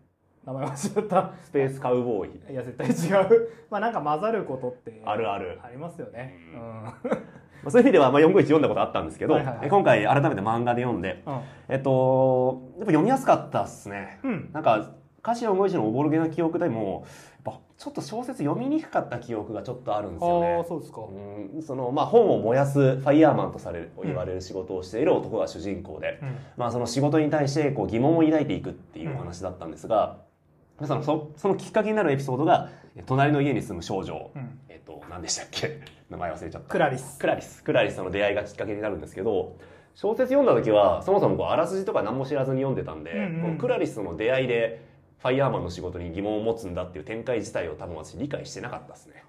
[0.45, 1.33] 名前忘れた。
[1.43, 3.49] スペースカウボーイいや絶対違う。
[3.71, 6.37] まあなんか混ざることってあるあるありますよね。
[6.55, 7.11] ううん。
[7.63, 11.23] まあ、そういう意味では、まあ、451読んだことあったんですけど、はいはいはいえ今回改めて漫画で読んで、
[11.69, 14.19] えっと、やっぱ読みやすかったっすね。
[14.25, 14.51] うん。
[14.55, 17.05] なんか、歌詞451のおぼろげな記憶でも、
[17.45, 20.65] やっぱちょっと小説読みにくかった記憶がちょっとあるんですよああね。
[20.69, 21.01] そうですか。
[21.01, 26.37] うんそのまあ、本を燃やすファイヤーマンとされる言われる仕事をしている男が主人公で、うん。
[26.59, 30.19] まあ、その仕事に対してこう疑問を抱いていくっていうお話だったんですが、
[30.85, 32.69] そのそそのきっかけになるエピソードが
[33.07, 34.59] 隣の家に住む少女、うん。
[34.69, 35.81] えっと何でしたっけ？
[36.11, 36.69] 名前忘れちゃった。
[36.69, 37.19] クラリス。
[37.19, 37.65] クラリス。
[37.65, 39.57] クラリスとの出会いがきっかけになるんですけど
[39.95, 43.43] 小説読んだ時はそもそもこうあらすじとか何も知らずに読んでたんで、うんうん。
[43.43, 44.90] このクラリスとの出会いで
[45.21, 49.23] ファイヤーマンの仕事に疑問を持つんだっていう展開自体を多分私理解してなかったですね。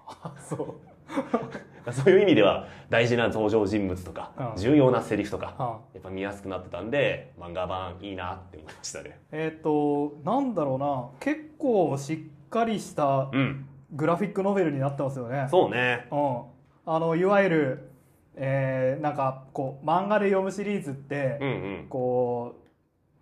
[0.48, 0.74] そう。
[1.92, 4.56] そういう意味では大事な登場人物とか、うん。
[4.56, 5.66] 重要なセリフとか、うん。
[5.66, 9.20] やっぱ見やすくなってたんで漫画版いいなって思いましたね。
[9.32, 11.08] えっ、となんだろうな。
[11.20, 13.68] 結構しっかりしたうん。
[13.92, 15.46] グラフィックノベルになってますよね。
[15.50, 16.06] そうね。
[16.10, 16.42] うん、
[16.86, 17.90] あのいわゆる、
[18.36, 21.50] えーなんかこう漫画で読むシリーズって、うんう
[21.82, 21.86] ん。
[21.90, 22.61] こう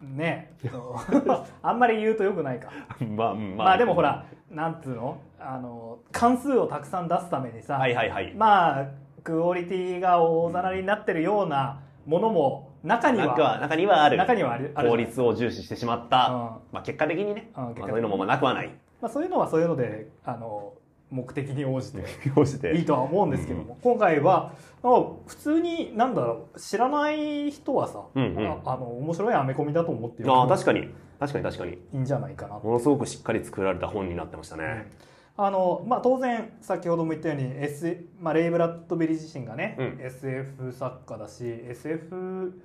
[0.01, 0.53] ね。
[1.63, 2.69] あんまり言うとよくないか。
[3.01, 5.19] まあ、ままあでもほらなんつうの？
[5.39, 8.35] あの関数をたくさん出すためにさ、はいはいはい。
[8.35, 8.87] まあ
[9.23, 14.17] クオリティが大ざらになってるようなものも中には中は中にはある。
[14.17, 14.75] 中にはある。
[14.75, 16.35] 効率を重視してしまった、うん。
[16.73, 18.71] まあ、結果的にね、うんまあ、そういうのもまあなくはない。
[19.01, 20.73] まあ、そういうのはそういうのであの
[21.11, 22.75] 目的に 応じて。
[22.77, 28.49] いいとは思うんですけども、今回はあ普通になんだろう知らない人はさ、うんうん。
[28.49, 30.89] ああの面白いアメコミだと思ってああ確かに。
[31.19, 31.73] 確かに確かに。
[31.73, 32.57] いいんじゃないかな。
[32.57, 34.91] とものすごくしっかり作られた本になってましたね、
[35.37, 39.99] あのまあ、当然先ほども言ったように、S まあ、レイ・ブラッドベリー自身がね、うん。
[40.01, 42.63] SF 作家だし SF,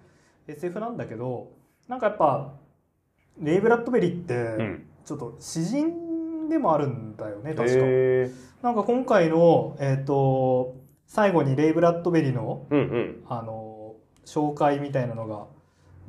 [0.48, 1.52] SF なんだけど
[1.88, 2.54] なんかやっぱ
[3.40, 4.86] レイ・ブラッドベリーってうん。
[5.06, 6.05] ちょっと詩人
[6.50, 7.76] でもあるんだよね確か。
[7.82, 8.32] へ
[8.62, 10.76] なんか今回の、えー、と
[11.08, 13.24] 最後にレイ・ブラッドベリーのーうんうん。
[13.28, 15.46] あの紹介みたいなのが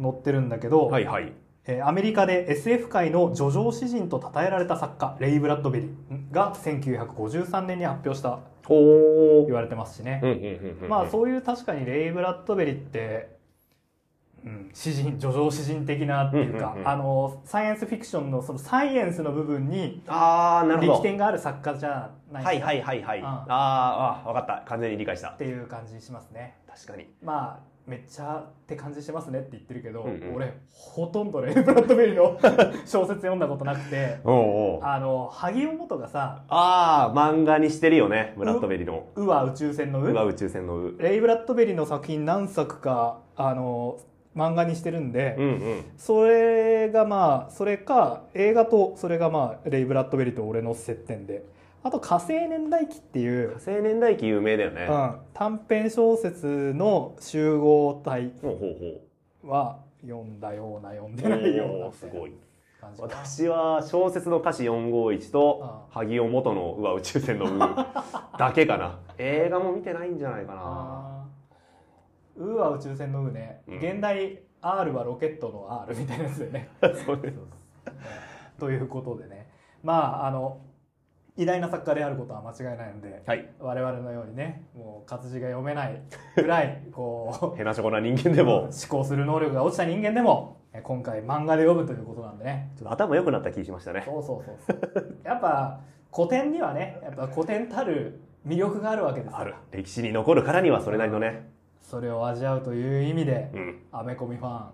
[0.00, 1.32] 載ってるんだけど、はいはい。
[1.66, 10.88] えーアメリカで SF 界の叙情詩人と称えられた作家レイ・ブラッドベリーが1953年に発表したほ言われてますしね、うんうんうんうん。
[10.88, 13.35] まあそういう確かにレイ・ブラッドベリーって、
[14.46, 16.88] うん、詩人叙情詩人的なっていうか、うんうんうん。
[16.88, 20.92] あのサイエンスフィクションのそのサイエンスの部分にああなるほど。
[20.92, 23.26] 力点がある作家じゃないはいはいはいはい、うん。
[23.26, 24.64] あーあー分かった。
[24.68, 25.30] 完全に理解した。
[25.30, 26.54] っていう感じしますね。
[26.68, 27.06] 確かに。
[27.22, 30.34] まあめっちゃって感じしてますねって言ってるけど、うんうん。
[30.34, 32.38] 俺ほとんどレイ・ ブラッドベリーの
[32.84, 40.08] 小説読んだことなくてあの萩尾元がさああ漫画にしてるよねブラッドベリーの「う」は宇宙船の「う。
[40.08, 43.98] うわ宇宙船のう」レイ・ブラッドベリーの作品何作かあの
[44.36, 45.84] 漫画にしてるんで、うんうん。
[45.96, 51.44] それがまあそれか映画とそれがまあレイ・ブラッドベリーと俺の接点で。
[51.82, 58.32] あと「火星年代記」っていう火、青年代記有名だよね、うん、短編小説の集合体
[59.44, 61.92] は読んだような読んうでないような。
[61.92, 62.32] すごい。
[62.98, 67.58] 私は小説の歌詞451とあ萩尾元の「うわ宇宙船のう」
[68.38, 68.98] だけかな。
[69.18, 71.15] 映画も見てないんじゃないかな
[72.38, 73.78] あーうは宇宙船のうね、うん。
[73.78, 76.68] 現代 R はロケットの R みたいなやつでね。
[77.06, 77.38] そうです。
[78.58, 79.48] ということでね。
[79.82, 80.60] まああの
[81.36, 83.48] 偉大な作家であることは間違いないのではい。
[83.60, 86.00] 我々のようにねもう活字が読めない
[86.34, 88.60] ぐらい こへなしょこな人間でうも。
[88.62, 92.72] 思考する能力が落ちた人間でもえ今回漫画で読むということなんでね。
[92.76, 94.02] ちょっと頭良くなった気しましたね。
[94.06, 95.80] そうそうそうやっぱ
[96.12, 99.54] 古典にはねやっぱ古典たる魅力があるわけですからある。
[99.72, 101.50] 歴史に残るからにはそれなりのね
[101.88, 103.78] それを味わうという意味でうん。
[103.92, 104.64] アメコミファ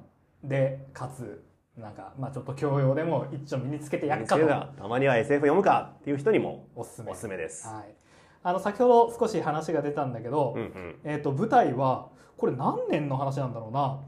[0.44, 1.44] ンでかつ
[1.76, 4.46] なんかまあちょっと教養でも一丁身につけてやっかと。
[4.46, 4.88] た。
[4.88, 7.12] まには SF 読むかっていう人にもおすすめ。
[7.12, 7.68] おすすめです。
[7.68, 7.94] はい、
[8.42, 10.96] あの先ほど少し話が出たんだけど、うんうん。
[11.04, 14.00] えー、と舞台はこれ何年の話なんだろうな？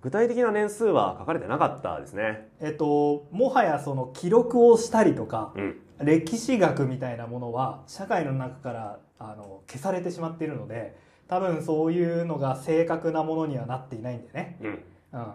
[0.00, 2.48] 具体的な年数は書かれてなかったですね。
[2.60, 5.80] えっ、ともはやその記録をしたりとかうん。
[6.00, 10.96] 歴史学みたいなものは社会の中からあの消されてしまっているので
[11.28, 14.56] 多分そういうのが正確なものにはなっていないんでね。
[14.62, 14.84] うん。
[15.12, 15.32] うん。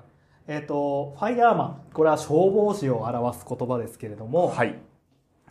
[0.48, 1.82] えっ、とファイヤーマン。
[1.94, 4.80] これは消防士を表す言葉ですけれども、はい。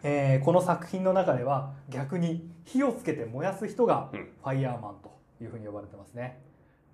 [0.02, 4.33] えーこの作品の中では逆に火をつけて燃やす人がうん。
[4.42, 6.40] ファイヤーマンというふうに呼ばれてますね。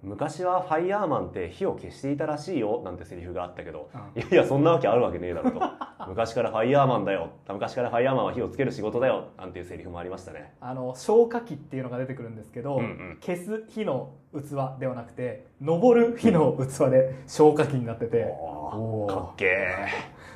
[0.03, 3.91] 昔はファイヤーマンって火を消していたらしいよなんてセリフがあったけど。
[3.93, 4.21] うん。
[4.21, 5.61] いやいやそんなわけあるわけねえだろと。
[6.07, 7.31] 昔からファイヤーマンだよ。
[7.49, 9.25] 昔からファイヤーマンは火をつける仕事だよ。
[9.37, 10.55] なんていうセリフもありましたね。
[10.61, 13.19] あの消火器っていうのが出てくるんですけど、うんうん。
[13.21, 18.25] 消す火の器ではなくて昇る火の器で消火器になってて。
[18.25, 19.67] おーおーかっけ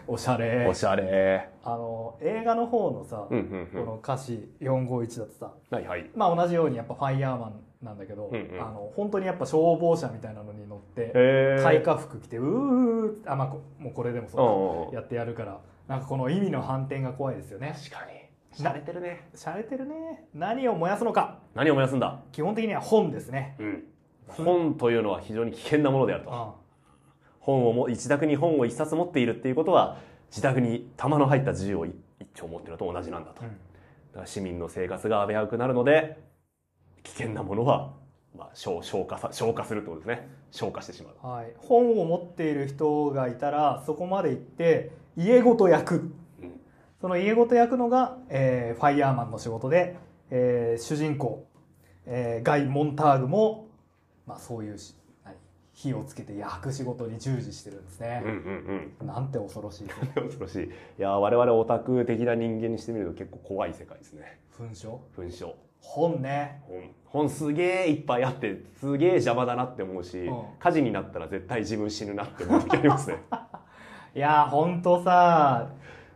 [0.08, 0.64] おしゃれ。
[0.64, 1.48] えおしゃれ。
[1.62, 3.84] あの映画の方のさ、うんうんうん。
[3.84, 5.52] この歌詞451だとさ。
[5.70, 6.10] はいはい。
[6.16, 8.60] まあ同じようにやっぱファイヤーマンなんだけど、うんうん。
[8.60, 14.94] あの本当にやっぱ消防車みたいなのに乗ってへえ耐火服着てうーあまあこもうこれでもうんそううんうん。
[14.94, 15.58] やってやるから。
[15.88, 17.74] なんかこの意味の反転が怖いですよね。
[17.76, 18.22] 確かに。
[18.56, 19.28] しゃれてるね。
[19.34, 20.26] しゃれてるね。
[20.32, 21.40] 何を燃やすのか。
[21.54, 22.20] 何を燃やすんだ？
[22.30, 23.56] 基本的には本ですね。
[23.58, 23.84] うん。
[24.28, 26.32] 本というのは非常に危険なものであると。
[26.32, 26.54] あ
[27.40, 29.98] 本をも自宅に本を一冊持っているっていうことは
[30.30, 31.94] 自宅に弾の入った銃を一
[32.34, 33.48] 丁持ってるのと同じなんだと、うん。
[33.48, 33.54] だ
[34.14, 36.18] から市民の生活が危うくなるので
[37.02, 37.92] 危険なものは、
[38.36, 40.28] まあ、消消化さ消化するってことですね。
[40.50, 41.26] 消化してしまう。
[41.26, 45.94] はい、本を持っている人がいたらそこまで行って家ごと焼く。
[45.94, 46.12] うん。
[47.00, 49.96] その家ごと焼くのが、えーファイヤーマンの仕事で、
[50.30, 51.46] えー主人公、
[52.06, 53.68] えーガイ・モンターグも、
[54.26, 55.34] まあ、そういうし何
[55.74, 58.22] 火をつけて焼く仕事に従事してるんですね。
[58.24, 59.06] うん、うんうん。
[59.06, 59.88] なんて恐ろしい。
[59.88, 60.64] 恐ろしい。
[60.64, 64.38] いや我々オタク的な人間にしてみると結構怖い世界ですね。
[64.58, 66.62] 噴書紛争本ね。
[66.66, 66.90] 本。
[67.04, 70.42] 本すげえいっぱいあってすげえ邪魔だなって思うし、うん。
[70.58, 73.18] 火事になったら絶対自分死ぬなって思う時ありますね。
[74.14, 75.68] いやーほんとさ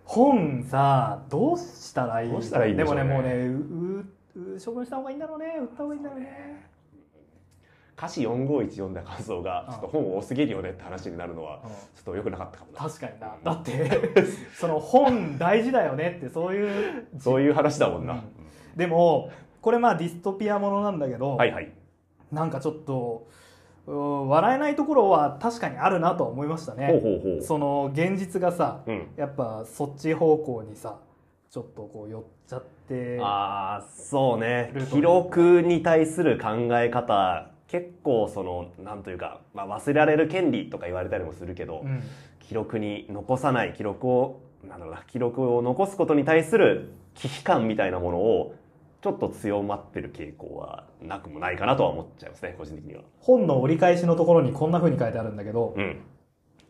[0.04, 3.02] 本さどうしたらいいどうしたらいいんでしょうね。
[3.04, 5.56] もねもうねううう処分した方がいいんだろうね。
[5.60, 6.66] 売った方がいいんだろうね。
[7.98, 9.72] 歌詞451読んだ感想がうん。
[9.72, 11.70] ちょっと本多すぎるよねって話になるのはうん。
[11.70, 12.78] ちょっと良くなかったかもな。
[12.78, 13.34] 確かにな。
[13.42, 13.90] だって
[14.54, 18.22] その本大事だよねってそういうそういう話だもんな、うん。
[18.76, 21.72] でもこれまあディストピアものなんだけど、はいはい。
[22.32, 23.28] なんかちょっと
[23.86, 27.00] うん笑えないところは確かにあるなとは思いましたね。
[27.40, 29.08] その現実がさうん。
[29.16, 30.98] やっぱそっち方向にさ
[31.50, 34.72] ちょっとこう寄っちゃってああそうね。
[34.90, 42.02] 記録に対する考え方結構そのなんというか、まあ、忘れられる権利とか言われたりもするけど、うん。
[42.40, 48.54] 記録に残さない記録をなんだろうな記録を残すことに対する危機感みたいなものを
[49.06, 53.02] ちょっと強まってる傾向はなくもないかなとは思っちゃいますね個人的には。
[53.20, 56.00] 本の折り返しのところにこんな風に書いてあるんだけど、うん。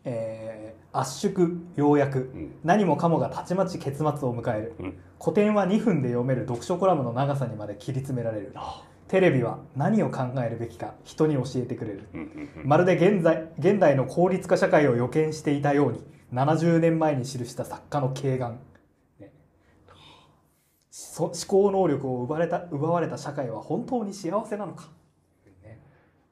[0.03, 2.31] えー圧縮要約。
[2.33, 2.55] うん。
[2.63, 4.75] 何もかもがたちまち結末を迎える。
[4.79, 4.97] うん。
[5.19, 8.51] 古典は2分で読める読書コラムの長さにまで切り詰められる。
[8.55, 12.07] あテレビは何を考えるべきか人に教えてくれる。
[12.63, 18.59] まるで現在現代の効率化社会を予見していたように70年前に記した作家の敬願、
[21.15, 24.89] 思考能力を奪われた奪われた社会は本当に幸せなのか、
[25.63, 25.79] ね。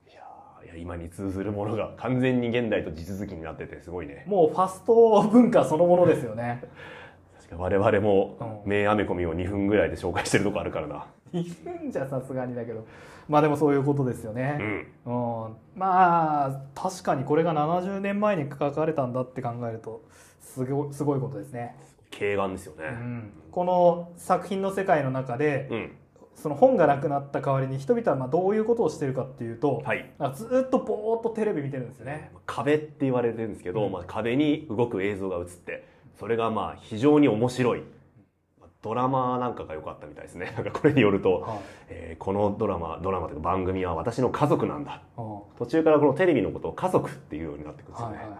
[0.07, 4.23] いやーいや今に通ずるものが完全に現代と地続きになっててすごいね。
[4.27, 6.63] もうファスト文化そのものですよね。
[7.37, 8.69] 確か我々もうん。
[8.69, 11.05] 名アメコミを2分ぐらいで紹介してるとこあるからな。
[11.31, 12.85] 2分じゃさすがにだけど。
[13.27, 14.57] まあでもそういうことですよね。
[15.05, 15.45] う、ん。
[15.45, 20.01] うん、まあ確かにこれが70年前に書かれたんだって考えると
[20.39, 21.75] すごすごいことですね、
[22.11, 22.87] 軽眼ですよね。
[22.87, 25.91] うん、この作品の世界の中でうん。
[26.35, 30.11] その本がなくなった代わりに人々はまあどういうことをしてるかっていうと、はい。
[30.35, 32.29] ずーっとぼーっとテレビ見てるんですよね。
[32.45, 33.91] 壁って言われてるんですけど、うん。
[33.93, 35.85] まあ、壁に動く映像が映って
[36.19, 37.83] それがまあ非常に面白い。
[38.81, 40.51] ドラマなんかが良かったみたいですね。
[40.57, 41.59] なんかこれによると、はい。
[41.87, 45.01] えーこのドラマドラマというか番組は私の家族なんだ。
[45.17, 48.39] うん途中からこのテレビのことを家族っていうようになってくるんですよね、はいはいはい。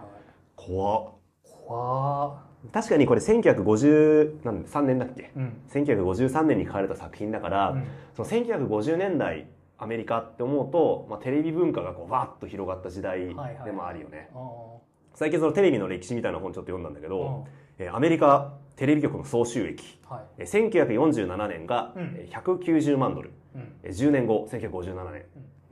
[0.56, 1.04] 怖っ。
[1.42, 5.30] 怖確かにこれ1953年だっけ？
[5.36, 5.52] ーうん。
[5.70, 7.84] 1953年に書かれた作品だから、うん。
[8.14, 9.46] その1950年代
[9.78, 13.34] アメリカって思うと、まあ、テレビ文化がこうわっと広がった時代で
[13.72, 14.38] もあるよね、あ
[15.14, 17.46] 最近そのテレビの歴史みたいな本ちょっと読んだんだけーど、
[17.78, 20.20] えーアメリカテレビ局の総収益はい。
[20.38, 22.14] えー1947年がうん。
[22.16, 23.72] えー190万ドル、うん。
[23.82, 25.22] えー10年後1957年。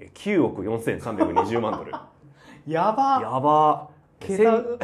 [0.01, 1.93] えー9億4320万ドル。
[2.67, 3.21] やば。
[3.23, 3.89] やば。
[4.21, 4.79] ー桁千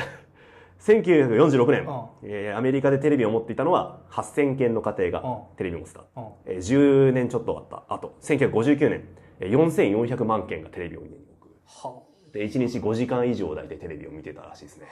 [0.81, 5.57] 1946年、うんえーアメリカでテレビを持っていたのは8000件の家庭がうん。
[5.57, 6.25] テレビを持ってた、うん。
[6.47, 9.05] えー10年ちょっとあったあと1959年
[9.41, 11.51] えー4400万件がテレビを見に置く。
[11.67, 14.87] はで1日5時間以上大体テレビを見てたらしいですね。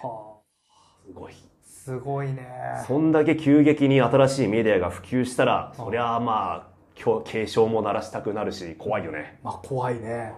[1.07, 1.33] すごい。
[1.65, 2.47] すごいね。
[2.87, 6.79] そんだけ急激に新しいメディアが普及したらうんそりゃあまあ
[7.25, 9.39] 警鐘も鳴らしたくなるし怖いよね。
[9.43, 10.35] まあ怖いね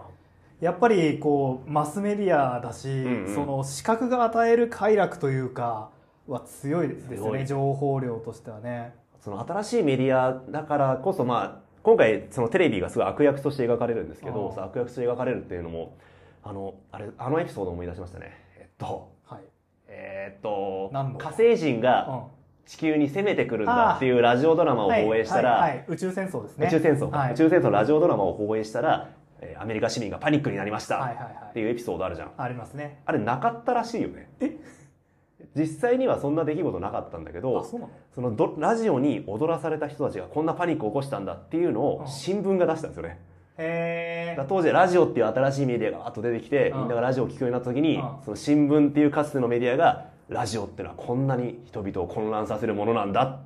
[0.60, 3.34] やっぱりこうマスメディアだし、んうん。
[3.34, 5.90] その視覚が与える快楽というか
[6.26, 8.94] は強いですね情報量としてはね。
[9.20, 15.96] その新しいメディアだからこそまあ今回そのテレビがすごい悪役として描かれるんですけど悪役として描かれるっていうのも
[16.42, 18.32] あのあれあのエピソードを思い出しましたね。
[18.56, 19.40] えっとはい、
[19.88, 21.80] えーっと火星人うん。
[21.80, 22.28] が
[22.66, 25.84] 地球に攻めてくるんだっていうラジオドラマを放映したら、はいはいはい。
[25.88, 26.68] 宇宙戦争ですね。
[26.68, 29.08] 宇宙戦争宇宙戦争のラジオドラマを放映したら、
[29.40, 30.98] えーアメリカ市民がパニックになりました。
[30.98, 31.34] はいはいはい。
[31.50, 33.00] っていうエピソードあるじゃん、ありますね。
[33.06, 34.30] あれなかったらしいよね。
[34.40, 34.56] え
[35.56, 42.06] 実際にはそんな出来事なかったんだけあどそのどラジオに踊らされた人たちがこんなパニックを起こしたんだっていうのをうん。
[42.06, 43.18] 新聞が出したんですよね、
[43.56, 46.78] へえだから当時ラジオっていう新しいメディアがわーっと出てきて、うん。
[46.80, 48.02] みんながラジオを聞くようになった時に、うん。
[48.24, 53.40] その新聞っていうかつてのメディアがラジオってのはこんなに人々を混乱させるものなんだあ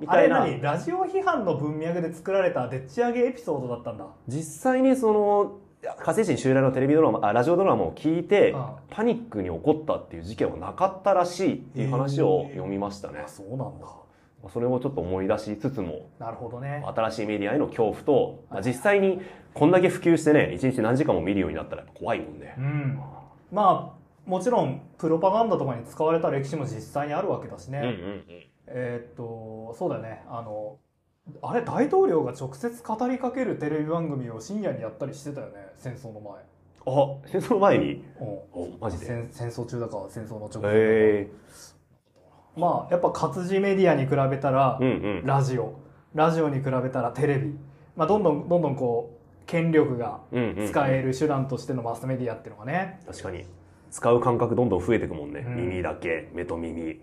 [0.00, 0.42] みたいな。
[0.42, 4.06] あれ何ラジオ批判の文脈で作られたでっち上げエピソードだったんだ。
[4.28, 5.58] 実際にその
[5.98, 13.22] 火星人襲来のテレビドラマあラジオドラマを聞いてあパニックに起こったっていう事件はなかったらしいっていう話を読みましたね。
[13.24, 13.86] あそうなんだ。
[14.52, 16.84] それをちょっと思い出しつつもなるほどね。
[16.94, 19.20] 新しいメディアへの恐怖と、まあ、実際に
[19.54, 22.54] こんだけ普及してね一日何時間も見るようになったら怖いもんね。
[22.58, 23.00] うん。
[23.52, 30.22] まあもちろんプロパガンダとかに使われた歴史も実際にあるわけだしね、うんうんうんえーっとそうだよね。
[30.28, 30.78] あの
[31.42, 36.34] あれ大統領が直接語りかけるテレビ番組を深夜にやったりしてたよね戦争の前。
[36.86, 38.04] あ戦争の前に？
[38.20, 38.26] うん。
[38.52, 39.06] おマジで？
[39.06, 41.30] へ戦戦争中だか戦争の直前え
[42.56, 44.90] まあやっぱ活字メディアに比べたら、うんう
[45.22, 45.26] ん。
[45.26, 45.74] ラジオ。
[46.14, 47.54] ラジオに比べたらテレビ、
[47.96, 53.44] まあ、どんどんどんどんこう権力がうんうん使える手段としてのマスメディアっていうのがね、確かに。
[53.90, 55.56] 使う感覚どんどん増えていくもんね、うん。
[55.68, 57.00] 耳だけ目と耳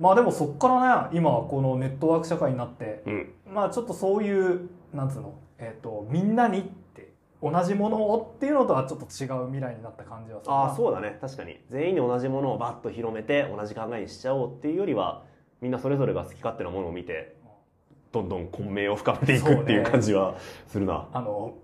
[0.00, 3.32] まあでもそっからね今このネットワーク社会になってうん。
[3.46, 7.12] まあちょっとそういうなんつうの、えっとみんなにって
[7.42, 10.56] 同じものをっていうのとはちょっと違う未来になった感じはするな。
[10.58, 11.18] ああそうだね。
[11.20, 11.58] 確かに。
[11.70, 15.22] 全員に同じものをバッと広めて同じ考えにしちゃおうっていうよりは
[15.60, 17.36] みんなそれぞれが好き勝手なものを見て
[18.12, 20.36] どんどん混迷を深めていくっていう感じは
[20.68, 21.54] するな、あの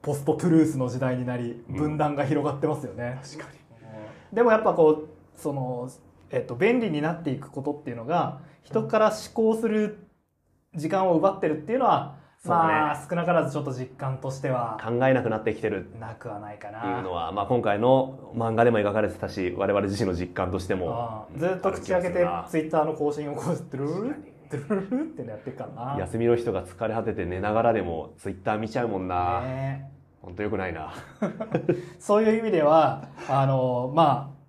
[0.00, 1.76] ポストトゥルースの時代になりうん。
[1.76, 3.58] 分断が広がってますよね、確かに。
[4.32, 5.90] でもやっぱこうその、
[6.30, 10.06] えっと、便利になっていくことっていうのが人から思考する
[10.74, 15.90] 時間を奪ってるっていうのはまあ少なからずちょっと実感としては考えなくなってきてる。
[16.00, 24.16] なくはないかっていうなのは、まあ、今回の漫画でも描かれてたし我々自身の実感としてもずっと口開けてツイッターの更新をこうドゥルルル
[24.50, 29.90] ドゥルルルってやってるからな休みの人が疲れ果てて寝ながらでもツイッター見ちゃうもんな、ね
[30.22, 30.92] ほんとよくないな
[31.98, 34.39] そういう意味ではあのまあ、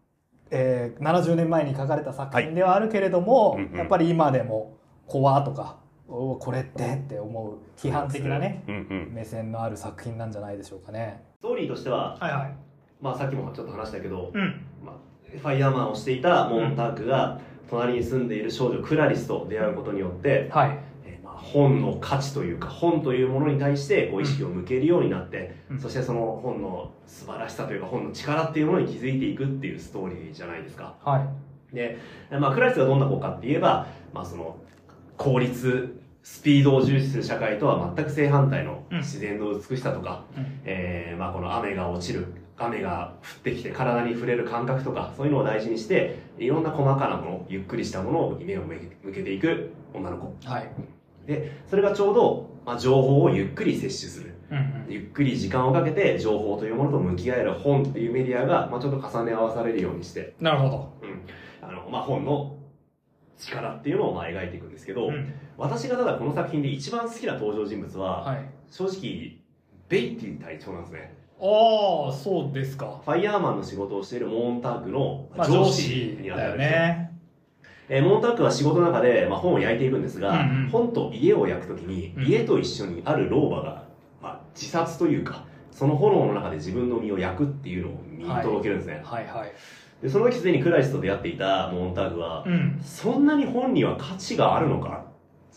[0.52, 4.78] えー70年前に書かれた作品ではあるけれども、はいうんうんやっぱり今でも
[5.08, 5.78] 「怖」とか
[6.08, 11.24] 「おこれって」って思う批判的なねうんうん目線のある作品なんじゃないでしょうかね。
[11.39, 12.56] ストーリーとしては、はいはい。
[13.02, 14.62] まあ、さっきもちょっと話したけど、うん。
[14.86, 14.95] まあ、
[15.28, 20.78] ファイヤーマンをしていたモンタークが隣に住んでいる少女クラリスと出会うことによって、はい。
[21.42, 25.80] 本の価値というか本というものに対してこう意識を向けるようになって、うん。
[25.80, 30.96] そしてその本の素晴らしさというか本の力っていうものに気づいていくっていうストーリーじゃないですか。
[31.04, 31.20] は
[31.72, 31.76] い。
[31.76, 31.98] で、
[32.32, 34.56] まあ、クラリスがどんな子かって言えば、まあ、その
[35.18, 38.98] 効率スピードを重視する社会とは全く正反対のうん。
[39.00, 40.60] 自然の美しさとか、うん。
[40.64, 50.36] えーまあ、この雨が落ちる雨が降ってきて体に触れる感覚とかそういうのを大事にしていろんな細かなものゆっくりしたものを目を向け向けていく女の子。
[50.48, 50.70] はい。
[51.32, 54.86] でそれがちょうど、まあ、情報をゆっくり摂取するうんうん。
[54.89, 60.93] ゆっくり時間をかけて情報というものと向き合える本っていうメディアが、まあ、ちょっと重ね合わされるようにして、なるほど。
[61.01, 61.21] うん
[61.67, 62.57] あのまあ、本の
[63.38, 68.49] 力っていうのをまあ描いていくんですけど、うん私がただこの作品で一番好きな登場人物は、はい。
[68.71, 69.38] 正直
[69.89, 73.01] ベイティ隊長なんですねああ、そうですか。
[73.03, 77.11] ファイヤーマンの仕事をしているモーンタークのまあ、上上司司だよにあたる人、ね。
[77.89, 83.84] えーモーンタークは仕事の中で、まあ、本を焼いていくんですが、うんうん本と家を焼くときに、うん家と一緒にある老婆が、
[84.21, 89.51] まあ、自殺というかその炎の中で自分の身を焼くっていうのを見届けるんですね、はいはい。
[90.01, 92.79] でその時すでにクラリスと出会っていたモーンタークは、うん。
[92.84, 95.05] そんなに本には価値があるのか？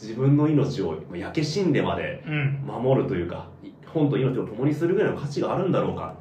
[0.00, 2.62] 自分の命を焼け死んでまでうん。
[2.66, 3.48] 守るというか
[3.94, 6.14] 本と命を共にするぐらいの価値があるんだろうか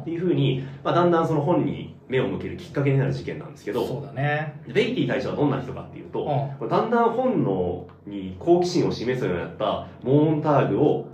[0.00, 4.60] っていうふうに、まあ、だんだんその本に目を向けるきっかけになる事件なんですけどうそうだね。
[4.66, 11.06] ベイティ隊長はどんな人かっていうと、うだんだん本能に好奇心を示すようになったモーンターグを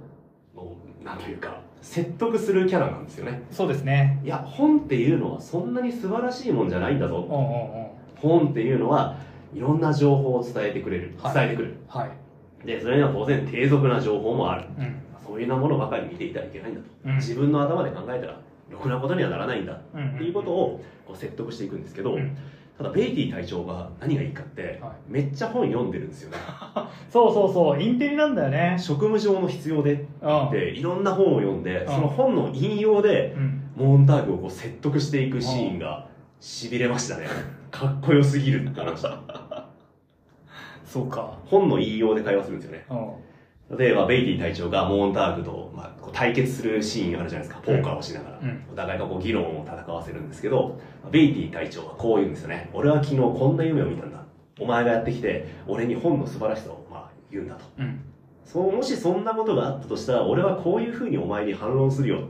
[1.04, 3.42] なんというか説得するキャラなんですよね。
[3.50, 4.20] そうですね。
[4.24, 7.16] いや本っていうのはそんなに素晴らしいもんじゃないんだぞ。
[7.16, 9.16] おうおうおう本っていうのは
[9.54, 11.14] いろんな情報を伝えてくれる。
[11.22, 11.34] はい。
[11.34, 12.10] 伝えてくる、はい。
[12.66, 14.66] でそれには当然低俗な情報もある。
[14.78, 14.96] うん。
[15.28, 17.16] そういうなものばかり見ていたらいけないんだと、うん。
[17.16, 19.78] 自分の頭で考えたらろくなことにはならないんだ。
[19.94, 22.36] うんっていうことをこう説得していくんですけど、うん。
[22.78, 24.92] ただベイティ隊長が何がいいかって、はい。
[25.08, 26.38] めっちゃ本読んでるんですよね。
[27.10, 28.76] そうそうそう、インテリなんだよね。
[28.78, 30.50] 職務上の必要でうん。
[30.50, 31.86] でいろんな本を読んで、ん。
[31.86, 33.62] その本の引用でうん。
[33.76, 36.08] モーンターグをこう説得していくシーンが
[36.40, 37.26] しびれましたね。
[37.70, 39.20] かっこよすぎるって思いました。
[40.84, 41.38] そうか。
[41.44, 42.86] 本の引用で会話するんですよね。
[42.90, 43.27] うん。
[43.76, 47.62] 例えばベイティ隊長がモーンターグと、まあ、こう対決するシーンあるじゃないですか。
[47.62, 48.64] ポーカーをしながら、うん。
[48.72, 52.70] お互いがこう議論を戦わせるんですけどベイティ隊長はこう言うんですよね。
[52.72, 54.22] 俺は昨日こんな夢を見たんだ。
[54.58, 57.64] お前がやってきて俺に本の素晴らしさをまあ言うんだと。
[57.78, 58.00] うん。
[58.44, 62.22] そうもしそんなことがあったとしたら俺はこういうふうにお前に反論するよ。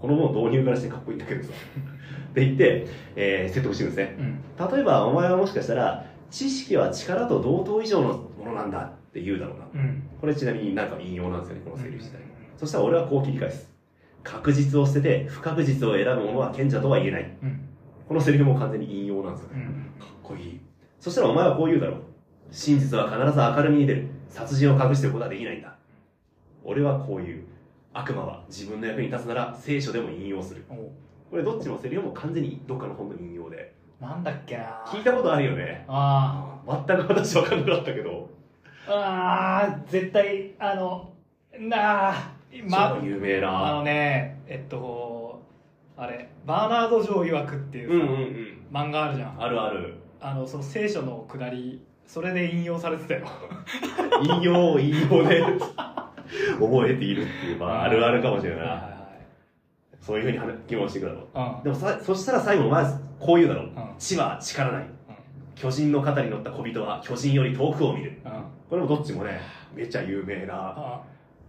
[0.00, 1.50] この本導入からしてかっこいいんだけどさ。
[2.30, 2.86] って言って、
[3.16, 4.16] えー説得してるんですね。
[4.18, 4.22] う
[4.62, 4.72] ん。
[4.72, 10.02] 例えばお前はもしかしたら知識は力と同等以上のものなんだって言うだろうなうん。
[10.20, 12.20] これちなみになんか引用なんですよねこのセリフ自体
[12.56, 13.70] そしたら俺はこう切り返す
[14.22, 17.36] 確実を捨てて不確実を選ぶ者は賢者とは言えない。
[17.42, 17.64] うん
[18.08, 19.66] このセリフも完全に引用なんですよね。
[19.66, 20.60] うんかっこいい。
[20.98, 22.00] そしたらお前はこう言うだろう。
[22.50, 24.08] 真実は必ず明るみに出る。
[24.30, 25.76] 殺人を隠してることはできないんだ。
[26.64, 27.44] 俺はこういう。
[27.92, 30.64] 悪魔は自分の役に立つなら聖書でも引用する。
[30.70, 30.74] お
[31.30, 33.74] これどっちもセリフも完全にどっかの本の引用で。
[34.00, 35.84] なんだっけな聞いたことあるよね。
[35.88, 38.30] あ全く私分かんなかったけど。
[38.88, 41.12] ーあー絶対あの
[41.58, 42.32] なあ
[42.66, 43.72] ま超有名あな。
[43.74, 45.42] のねえっと
[45.96, 48.66] あれバーナード・ジョー曰くっていうさ、うんうんうん。
[48.72, 49.94] 漫画あるじゃんあるある。
[50.20, 53.26] あのその聖書のくだりそれで引用されてたよ
[54.22, 55.44] 引用を引用で
[56.58, 58.80] 覚えているっていう、まあ、あるあるかもしれはいない。
[60.00, 61.38] そういうふうに話議論していくだろう。
[61.38, 63.66] はいはいでもさ、そしたら最後まずこう言うだろう。
[63.66, 64.82] ん地は力ない。
[64.82, 64.88] うん
[65.54, 68.20] 巨人の肩に乗った小人は巨人より遠くを見る。
[68.24, 69.40] うんうんこれもどっちもね、
[69.74, 71.02] めっちゃ有名な、あ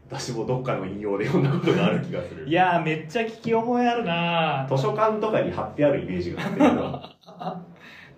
[0.09, 2.47] 私もどっかの引用で読んだことがある気がする。
[2.47, 7.63] いやーめっちゃ聞き覚えあるな図書館とかに貼ってあるイメージがあって、な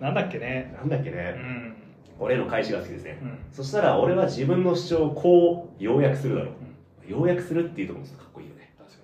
[0.00, 1.32] なんだっけねうんだっけね。
[1.32, 1.74] ん
[2.18, 3.18] 俺の返しが好きですね。
[3.20, 6.52] うんそしたら俺は自分の主張をこう要約するだろう。
[7.06, 8.72] 要約するっていうところもちょっとかっこいいよね。
[8.78, 8.96] 確か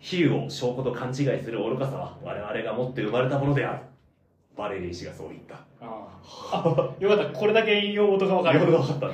[0.00, 3.82] 比喩を証拠と勘違いする愚かさは我々が持って生まれたものである。
[4.56, 5.54] バレリー氏がそう言った。
[5.54, 6.20] にあ
[6.52, 6.94] あ。
[6.98, 7.38] よかった。
[7.38, 8.70] これだけ引用元が分かる。
[8.70, 9.08] よかった。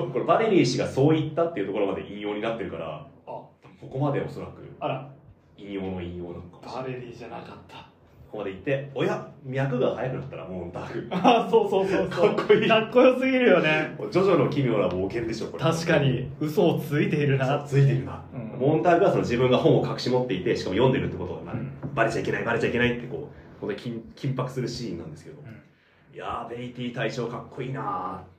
[0.00, 3.50] これバレリー氏がそう言ったっていうところまで引用になってるから、あこ
[3.80, 5.10] こまでおそらくあら。
[5.56, 6.80] 引用の引用なのか。
[6.80, 7.88] バレリーじゃなかった。
[8.30, 11.08] ここまで言って、おや、脈が速くなったらモンターグ。
[11.10, 12.36] ああそうそうそうそう。
[12.36, 12.68] かっこいい。
[12.68, 13.96] かっこよすぎるよね。
[13.98, 15.64] ジョジョの奇妙な冒険でしょ、これ。
[15.64, 17.64] 確かに嘘をついているな。
[17.66, 18.58] ついてるな、うん。
[18.60, 21.72] モンターグはその自分が本を隠し持っていてしかも読んでるってことが、まあうん。
[21.94, 26.14] バレちゃいけないバレちゃいけないってこうここで緊緊迫するシーンなんですけど、うん。
[26.14, 28.38] いやーベイティ隊長かっこいいなー。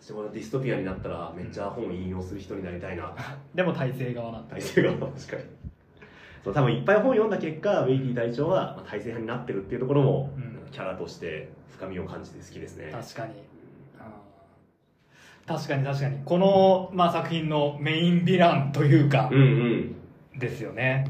[0.00, 3.14] 私もディストピアになったらめっちゃ本を引用する人になりたいな。
[3.54, 4.54] でも体制側なんだ。
[4.54, 5.14] 体制が確かに。
[6.44, 10.58] そう多分いっぱい本読んだ結果ベイティ隊長はまあ体制派になってるっていうところも、うん。
[10.70, 12.90] キャラとして深みを感じて好きですね。
[12.92, 13.32] 確かに。
[13.32, 13.38] うん
[15.46, 16.18] 確かに確かに。
[16.26, 19.44] この、まあ、作品のメインヴィランというかうんう
[20.36, 20.38] ん。
[20.38, 21.06] ですよね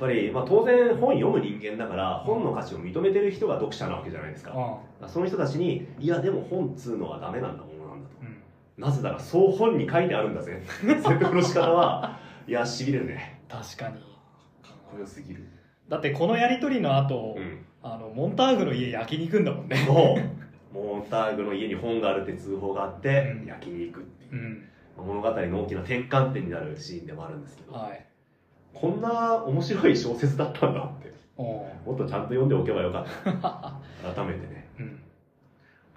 [0.00, 8.24] ぱり、まあ、当然本読む人間だから本の価値を認めてる人が読者なわけじゃないですか、うその人たちに、いや、でも本っつうのはダメなんだものなんだと。
[8.24, 8.36] んうん
[8.78, 10.62] なぜなら、そう本に書いてあるんだぜ。
[10.66, 13.42] 説得の仕方は、いや、しびれるね。
[13.46, 14.00] 確かに
[14.62, 15.44] かっこよすぎる。
[15.88, 17.66] だってこのやり取りの後、うん。
[17.82, 20.74] あのモンターグの家焼きに行くんだもんねそう。
[20.74, 24.36] モンターグの家に本があるって通報があって、うん焼きに行くっていうう。
[24.36, 24.64] ん
[24.96, 28.09] 物語の大きな転換点になるシーンでもあるんですけど、はい
[28.74, 31.10] こんな面白い小説だったんだって。
[31.36, 33.04] おもっとちゃんと読んでおけばよかっ
[33.40, 33.74] た。
[34.14, 34.68] 改めてね。
[34.78, 35.00] うん。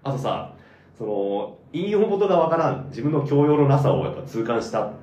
[0.04, 0.54] あとさ、
[0.98, 4.94] その、引用元がわからん、自分の教養のなさをやっぱ痛感した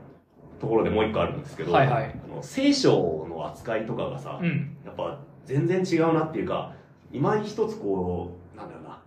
[0.60, 2.04] ところでもう一個あるんですけど、はいはい。
[2.04, 4.76] あの聖書の扱いとかがさ、うん。
[4.84, 6.72] やっぱ全然違うなっていうか、
[7.12, 8.98] 今一つこう、なんだろうな、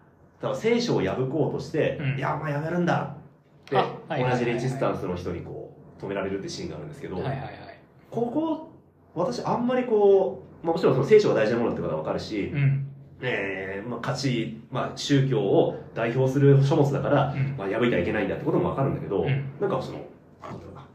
[0.42, 2.18] 多分聖書を破こうとして、うん。
[2.18, 3.16] いや、お前やめるんだ
[3.66, 7.63] って、同じレジスタンスの人にこう、止められるってシーンがあるんですけど、はいはいはい
[8.14, 8.70] ここ、
[9.16, 12.88] 私あんまりこう、まあ、もちろんその聖書が大事なものってことはわかるし、うん。
[13.22, 17.56] えーまあ、価値、まあ、宗教を代表する書物だから、うん。
[17.58, 19.46] まあ、破いてはいけないんだってこともわかるんだけど、うん。
[19.60, 19.98] なんかその、
[20.44, 20.86] なんだろうな、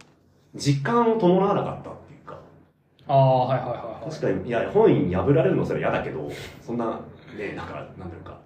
[0.55, 2.39] 実感を伴わなかったっていうか、
[3.09, 4.11] ああはいはいはいはい。
[4.11, 7.01] 確かに、いや、本破られるのそれは嫌だけど、そんな、
[7.37, 8.39] ね、なんか、なんだろうか、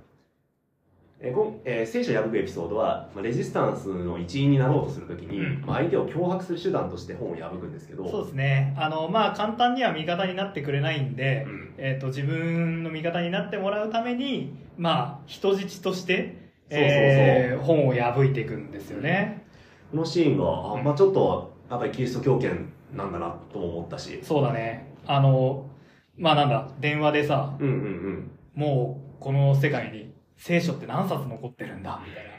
[1.23, 5.65] えーえー聖書を破くエピソードは、まあ、レジスタンスの一員になろうとするときに、うん。
[5.65, 8.75] まあ、相手を脅迫する手段として本を破くんですけど、そうですね。
[8.77, 11.75] あのまあ簡単には味方になってくれないんで、うん。
[11.79, 16.99] えー、と自分の味方になってもらうためにまあ人質としてそうそうそう。
[16.99, 19.45] えー本を破いていくんですよね、
[19.93, 24.93] このシーンが、あまあ、ちょっと、やっぱりキリスト教圏なんだなとも思ったし、そうだね。
[25.07, 25.69] あの
[26.17, 28.31] まあなんだ電話でさうんうんうん。
[28.55, 30.12] もうこの世界に
[30.45, 32.31] 聖書って何冊残ってるんだみたいな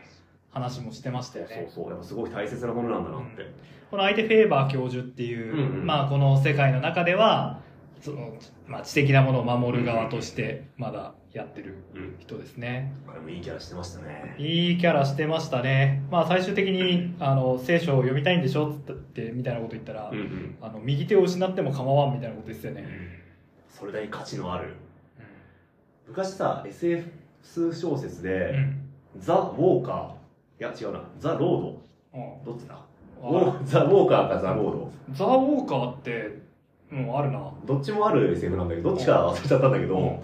[0.52, 3.50] 話もしてましたよねそうそう、やっぱすごい大切なものなんだなって。
[3.90, 7.62] この相手フェーバー教授っていう、うんうんまあこの世界の中では
[8.02, 8.34] その、
[8.68, 12.16] まあ、知的なものを守る側としてまだやってるうん。
[12.20, 14.36] 人ですねあれもいいキャラしてましたね。
[14.38, 20.58] いいキャラしてましたねまあ最終的にあの聖書を読みたいんでしょってみたいなこと言ったら、うんうん。
[20.62, 22.86] あの右手を失っても構わんみたいなことですよね、
[23.70, 24.74] それだけ価値のある。
[26.06, 28.80] 昔さ、SF 小説うで、ん。
[29.18, 31.78] ザ・ウォーカー、いや違うな、ザ・ロ
[32.14, 32.22] うん。
[32.22, 32.52] ード。
[32.52, 32.80] どっちだ？
[33.66, 34.92] ザ・ウォーカーかザ・ロード。
[35.12, 36.42] ザ・ウォーカーって
[36.92, 37.52] うんあるな。
[37.66, 39.90] どっちもある SF なんだけど、どっちか忘れちゃったんだけうん。
[39.90, 40.24] ど、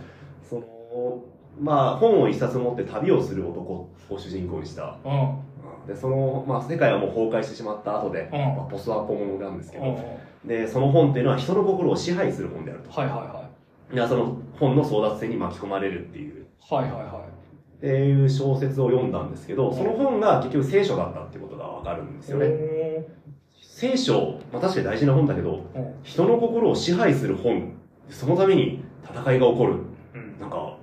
[0.49, 1.23] その、
[1.59, 4.95] まあ、本を一冊持って旅をする男を主人公にした。
[5.05, 5.87] うん。
[5.87, 8.39] でその、まあ、世界はもう崩壊してしまった後で、うん。
[8.39, 9.97] まあ、ポストアポものなんですけど、
[10.45, 12.91] でその本っていうのは人の心を支配する本であると。
[12.91, 13.49] はいはいは
[13.93, 16.38] でその本の争奪戦に巻き込まれるっていう
[16.71, 17.29] いはいはいは
[17.79, 23.07] っていう小説を読んだんですけどその本が結局聖書だったってことがわかるんですいよね。
[23.61, 25.65] 聖書、まあ、確かに大事な本だけど
[26.03, 27.73] 人の心を支配する本
[28.09, 29.75] そのために戦いが起こる。
[30.13, 30.39] うん。
[30.39, 30.77] なんか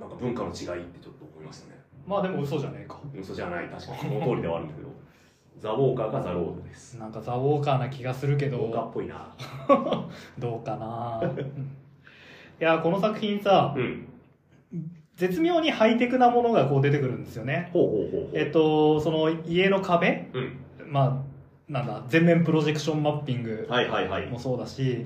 [0.00, 1.80] なんか文化の違いってちょっと思いましたね。
[2.06, 3.00] まあでも嘘じゃねえか。
[3.18, 3.68] 嘘じゃない。
[3.68, 4.88] 確かにその通りではあるんだけど。
[5.58, 6.98] ザ・ウォーカーがザ・ロードです。
[6.98, 9.34] なんかザ・ウォーカーな気がするけウォーカーどっぽいな。
[10.38, 11.20] どうかな。
[11.22, 11.38] うん。
[11.38, 11.44] い
[12.58, 14.11] やこの作品さうん
[15.16, 17.70] 絶妙にハイテクなものがこう出てくるんですよね。
[18.32, 20.28] えっとその家の壁。
[20.32, 20.58] うん。
[20.88, 21.24] ま
[21.68, 23.68] あなんだ全面プロジェクションマッピング
[24.30, 25.02] もそうだし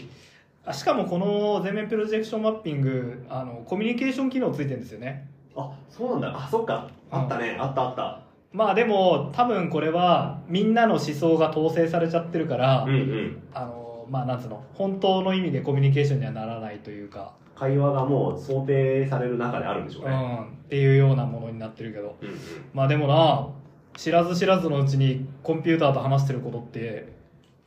[0.65, 5.29] あしかもこの全面プロジェクションマッピングあのコミュニケーション機能ついてるんですよね。
[5.55, 6.45] あそうなんだ。
[6.45, 6.91] あそっか。
[7.11, 7.57] あったね。
[7.59, 8.21] あったあった。
[8.53, 13.43] まあでも多分これはみんなの思想が統制されちゃってるから、うんうん。
[13.55, 14.65] あのまあなんつうの？
[14.75, 20.15] 本当の意味でコミュニケーションにはならないというか、会話がもう想定される中であるんでしょうね。
[20.15, 22.17] うん、っていうようなものになってるけど。
[22.21, 22.37] うんうん。
[22.75, 23.49] まあでもな
[23.97, 27.13] 知らず知らずのうちにコンピューターと話してることって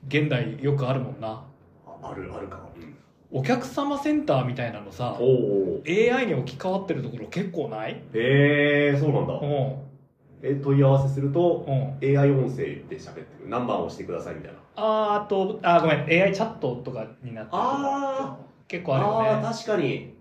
[0.08, 1.44] 現代よくあるもんな。
[1.88, 2.96] ああるあるかうん。
[3.32, 7.94] お客様センターみたいなのさ AI に置き換わってるところ結構ない？
[8.14, 9.34] へえそうなんだ。
[9.34, 9.76] うん。
[10.42, 12.18] え問い合わせするとうん。
[12.18, 13.50] AI 音声で喋ってる。
[13.50, 14.60] 何番押してくださいみたいな。
[14.76, 17.58] あーあとあごめん AI チャットとかになってる。
[17.60, 18.38] あ
[18.70, 19.30] 結構あるよね。
[19.30, 20.14] あー確かに。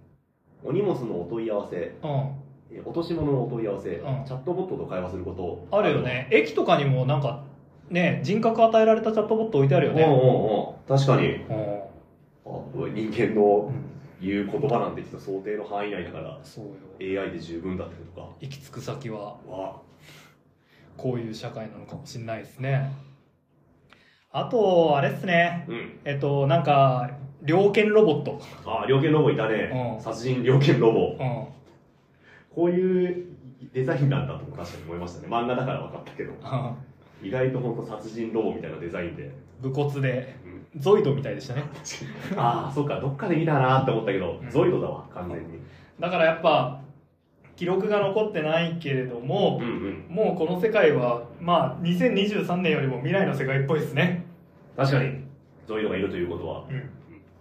[0.64, 1.76] お荷物のお問い合わせ。
[2.02, 2.30] うん。
[2.70, 3.92] え落とし物のお問い合わせ、ん。
[3.92, 5.76] チャットボットと会話すること。
[5.76, 6.28] あるよね。
[6.32, 7.44] 駅とかにもなんか
[7.90, 10.96] ね人格与えられたチャットボット置いてあるようんうんねうん。
[10.96, 11.28] 確かに。
[11.28, 11.78] うん。
[12.46, 12.60] あ
[12.94, 13.70] 人間の
[14.20, 16.64] 言う言葉なんてきっと想定の範囲内だからそう
[17.04, 17.22] よ。
[17.22, 18.28] AI で十分だってことか。
[18.40, 19.80] 行き着く先はわ。
[20.96, 22.90] こういう社会なのかもしれないですね
[24.38, 25.64] あとあれっすね。
[25.68, 25.98] うん。
[26.04, 27.10] えっとなんか
[27.42, 28.40] 猟犬ロボット。
[28.64, 30.02] あ猟犬ロボいたね、うん。
[30.02, 31.16] 殺人猟犬ロボ。
[31.18, 31.46] うん。
[32.54, 33.26] こういう
[33.72, 35.28] デザインなんだとも確かに思いましたね。
[35.28, 36.32] 漫画だから分かったけど。
[37.22, 39.30] 意外と本当殺人ロボみたいなデザインで、
[39.60, 40.80] 武骨でうん。
[40.80, 41.64] ゾイドみたいでしたね。
[42.36, 44.50] ああそっかどっかで見たなって思ったけど、うん。
[44.50, 45.58] ゾイドだわ完全に。
[45.98, 46.80] だからやっぱ
[47.56, 50.14] 記録が残ってないけれどもうんうん。
[50.14, 54.27] もうこの世界はまあ2023年よりも未来の世界っぽいですね
[54.78, 55.24] 確かに。
[55.66, 56.64] ゾイドがいるということは。
[56.70, 56.90] うん。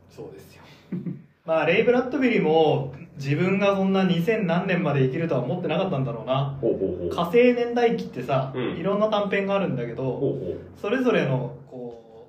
[0.09, 0.63] そうですよ。
[1.45, 6.57] まあレイ・ブラッドビリーも自分がそんな2000何年まで生きるとは思ってなかったんだろうな。
[6.59, 7.09] ほうほうほう。
[7.09, 8.77] 火星年代記ってさ、うん。
[8.77, 12.27] いろんな短編があるんだけどほうほそれぞれのこ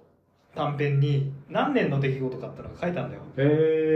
[0.52, 3.22] う短編に何年の出来事かってのが書いてあるんだよ。
[3.36, 3.42] う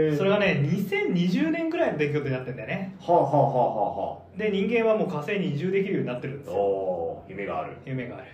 [0.09, 2.95] へえそれがね2020年ぐらいの出来事になってんだよね。
[2.99, 6.55] はあはあはあはで人間はもう火星に移住できるようになってるんですよ。
[6.55, 7.77] おー夢がある。
[7.85, 8.25] 夢がある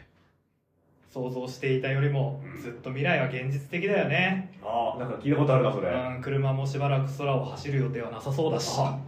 [1.12, 2.62] 想像していたよりもうん。
[2.62, 8.72] ずっと未来は現実的だよね、ああなんか聞いたことあるなそれ、うん、車もしばらく空を走る予定はなさそうだし。
[8.78, 9.00] あ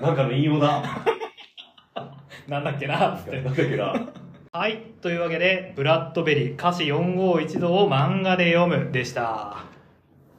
[0.00, 0.82] なんかの言いようだ。
[2.48, 3.36] なんだっけなっつって。
[3.36, 4.08] なんだっけな。
[4.52, 9.58] はいというわけで「ブラッドベリー歌詞451度を漫画で読む」でした。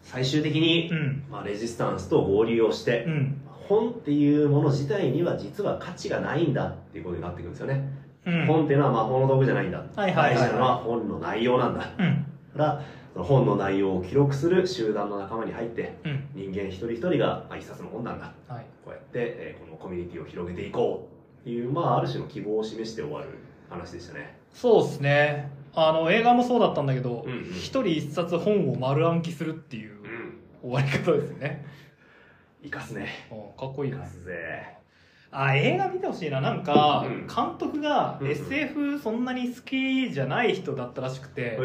[0.02, 1.24] 最終的に、うん。
[1.30, 3.42] まあ、レジスタンスと合流をして、うん。
[3.68, 8.07] 本っていうもの自体には実は価値がないんだっていうことになってくるんですよね、うん
[8.48, 11.82] 本っていうのは魔法の道具じゃないんだ、大事なのは本の内容なんだ。
[11.82, 12.26] だうん。
[12.54, 12.82] から
[13.14, 16.28] その本の内容を記録する集団の仲間に入ってうん。
[16.34, 18.34] 人間一人一人がまあ一冊の本なんだ。
[18.48, 18.66] はい。
[18.84, 21.08] こうやって、えーこのコミュニティを広げていこ
[21.40, 23.28] うっていう、まあ、ある種の希望を示して終わる
[23.70, 24.38] 話でしたね。
[24.54, 25.52] そうですね。
[25.76, 27.44] あの映画もそうだったんだけどうんうん。
[27.52, 29.94] 一、人一冊本を丸暗記するっていう
[30.64, 30.72] うん。
[30.72, 31.66] 終わり方ですよね、
[32.64, 33.08] 生かすね。
[33.32, 34.77] うん、かっこいいな生かすぜ
[35.32, 36.40] あ映画見てほしいな。
[36.42, 37.28] なんか、うん。
[37.28, 38.28] 監督がうん。
[38.28, 41.58] うん SF そんなに好きじゃない人だったらしくて、へ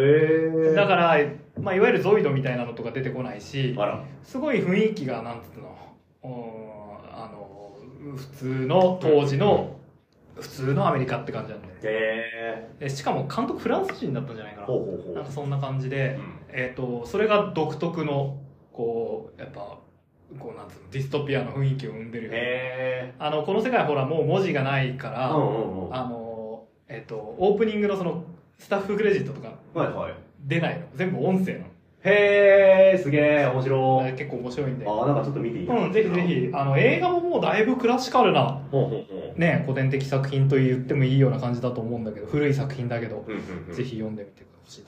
[0.72, 0.74] え。
[0.74, 1.16] だから、
[1.60, 3.76] まあ、いわゆるゾイドみたいなのとか出てこないし
[4.24, 5.76] すごい雰囲気がなんつうの？
[6.24, 7.76] うんあの
[8.16, 9.76] 普通の当時の
[10.34, 11.80] 普通のアメリカって感じなんだよね。
[11.84, 11.86] へ
[12.80, 12.84] え。
[12.84, 15.14] でしかも監督フランス人だったんじゃないかな。
[15.14, 16.24] なんかそんな感じで、うん。
[16.48, 18.38] えー、とそれが独特の
[18.72, 19.78] こうやっぱ
[20.38, 25.40] こうなんつうのディストピアの雰囲気を生んでるよねへあのこの世界ほらもう文字がないから、えうんう
[25.84, 25.94] んうん。
[25.94, 28.24] あのえっ、とオープニングのその
[28.58, 30.14] スタッフクレジットとかはいはい。
[30.44, 30.86] 出ないの。
[30.94, 31.64] 全部音声なの。
[32.04, 34.12] へえすげえ面白い。
[34.14, 34.86] 結構面白いんで。
[34.88, 35.66] あなんかちょっと見ていい？
[35.68, 36.50] うんぜひぜひ。
[36.52, 39.40] あの映画ももうだいぶクラシカルなほうほうほう。
[39.40, 43.74] ね古典的作品と言ってもいいような感じだと思うんだけど古い作品だけど、うんうんうん。
[43.74, 44.84] ぜひ読んでみてほしい。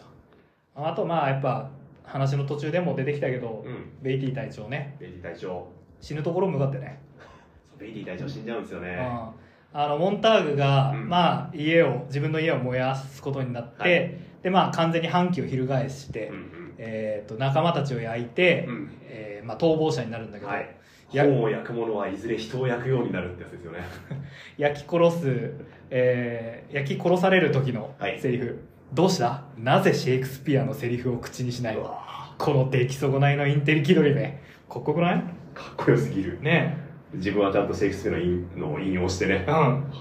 [0.76, 1.70] なあとまあやっぱ
[2.04, 3.92] 話の途中でも出てきたけど、うん。
[4.02, 4.96] ベイティ隊長ね。
[5.00, 5.68] ベイティ隊長。
[6.00, 7.00] 死ぬところ向かってね、
[7.78, 8.88] ベイティ隊長死んじゃうんですよね。
[9.72, 9.80] うん。
[9.80, 11.08] あのモンターグが、うん。
[11.08, 14.14] まあ家を自分の家を燃やすことになって、はい。
[14.42, 16.74] でまあ完全に反旗を翻して、うんうん。
[16.78, 18.90] えー、と仲間たちを焼いて、うん。
[19.06, 20.76] えーまあ、逃亡者になるんだけど、はい。
[21.12, 23.78] や本を焼く者はいずれ人を焼くようになるってやつですよね。
[24.58, 25.52] 焼き殺す、
[25.90, 28.18] えー焼き殺される時のはい。
[28.18, 28.58] セリフ、
[28.94, 29.42] どうした？
[29.58, 31.76] なぜシェイクスピアのセリフを口にしない？
[31.76, 34.40] この出来損ないのインテリ気取りめ
[34.70, 35.18] かっこよくない？
[35.52, 36.40] かっこよすぎる。
[36.40, 36.78] ね。
[37.12, 39.44] 自分はちゃんとシェイクスピアの引のを引用してね。
[39.48, 39.92] えうん。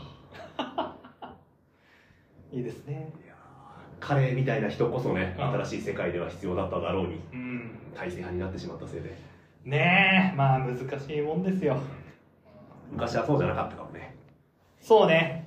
[2.51, 3.11] いいですね。
[3.99, 5.49] 彼みたいな人こそねうん。
[5.63, 7.79] 新しい世界では必要だっただろうにうん。
[7.95, 9.17] 体制派になってしまったせいで。
[9.65, 10.37] ねえ。
[10.37, 11.79] まあ難しいもんですよ。
[12.91, 14.15] 昔はそうじゃなかったかもね。
[14.79, 15.42] そうね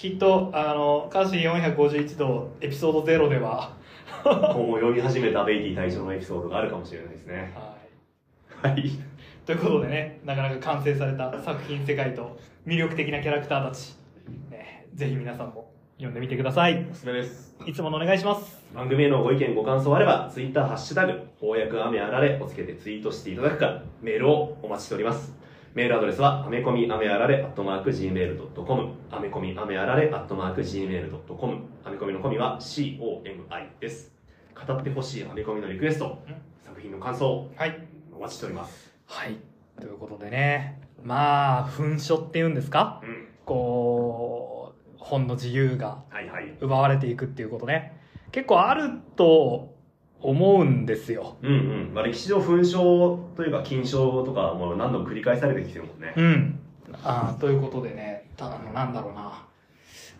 [0.00, 3.76] きっとあの歌詞451度エピソード0では。
[4.24, 7.52] 今後読み始めたベイティ隊長のエピソードがあるかもしれないですね。
[8.62, 8.72] はい。
[8.72, 8.90] はい。
[9.44, 13.94] ということでねなかなか完成された作品世界と魅力的なキャラクターたち、
[14.50, 16.86] ね、ぜひ皆さんも読んでみてください。
[16.90, 17.54] おすすめです。
[17.66, 18.58] いつものお願いします。
[18.74, 25.39] 番組へのご意見ご感想あればツイッターハッシュタグ翻訳雨あられをつけてツイートしていただくかメールをお待ちしております
[25.74, 34.12] メールアドレスはアメコミアメあられアットマーク Gmail.com アメコミアメあられアットマーク Gmail.com アメコミのコミは COMI です。
[34.66, 36.18] 語ってほしいアメコミのリクエスト。
[36.64, 37.48] 作品の感想。
[37.56, 37.86] はい。
[38.12, 38.92] お待ちしております。
[39.06, 39.36] はい。
[39.80, 40.80] ということでね。
[41.04, 43.00] まあ噴書っていうんですか？
[43.04, 43.28] うん。
[43.44, 46.52] こう本の自由がはいはい。
[46.60, 47.96] 奪われていくっていうことね。
[48.32, 49.72] 結構あると
[50.22, 51.36] 思うんですよ。
[51.42, 51.54] うんう
[51.90, 56.12] ん、まあ、歴史上紛争というか禁書とかも何度も繰り返されてきてるもんね。
[56.16, 56.58] うん。
[57.02, 59.46] あーということでねたあのなんだろうな。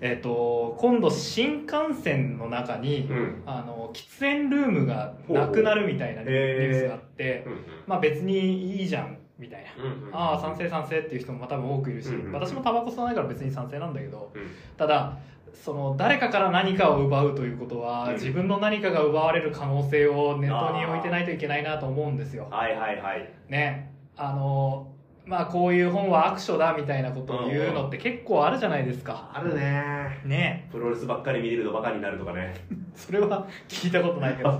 [0.01, 3.43] えっ、と今度新幹線の中に、うん。
[3.45, 7.55] あの喫煙ルームがなくなるみたいなニュースがあって、うん
[7.87, 12.33] まあ別にいいじゃんみたいな、うんうんああ賛成賛成っていう人も多分多くいるし、うんうん。
[12.33, 14.43] 私もタバコ吸わないから別に賛成なんだけどうん。
[14.79, 15.19] ただ
[15.55, 18.15] その誰かから何かを奪うということは、うん。
[18.15, 22.49] 自分の何かが奪われる可能性を念頭に置いてないといけないなと思うんですよ。
[22.51, 23.33] はいはいはい。
[23.49, 23.95] ね。
[24.17, 24.93] あの
[25.27, 29.31] まあこういう本は悪書だみたいなことを言うのって結構あるじゃないですか。
[29.33, 30.21] あるね。
[30.25, 30.69] ね。
[30.73, 32.55] プロレスばっかり見れるとバカになるとかね。
[32.97, 34.59] それは聞いたことないけど。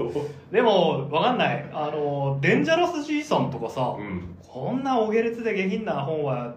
[0.53, 1.65] でもわかんない。
[1.73, 4.37] あのデンジャラス G さんとかさ、うん。
[4.47, 6.55] こんなお下劣で下品な本は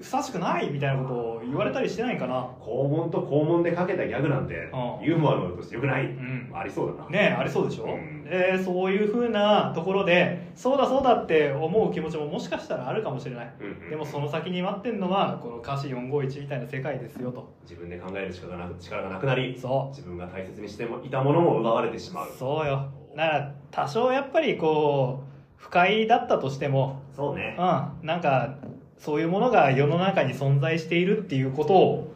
[0.00, 2.48] ふさわしくないみたいなことを言われたりしてないかな。
[2.58, 5.04] 肛門と肛門でかけたギャグなんてうん。
[5.04, 6.50] ユーモアのとしてよくない、ん。
[6.54, 7.10] ありそうだな。
[7.10, 8.24] ねありそうでしょ、うん。
[8.24, 13.54] でそういうふうなところでそうだそうだって思う気持ちももしかしたらあるかもしれない。
[13.60, 13.90] うんうん。
[13.90, 17.52] でもその先に待ってんのはこの歌詞451みたいな世界ですよと。
[17.62, 22.30] 自分で考える力がなく力がなくなりそ自分が大切にしていたものも奪われてしまう。
[22.30, 22.88] うそうよ。
[23.14, 27.54] だから多少やっぱりこう不快だったとしてもそうね。
[27.58, 28.56] うん、なんか
[29.00, 32.14] そういうものが世の中に存在しているっていうことを、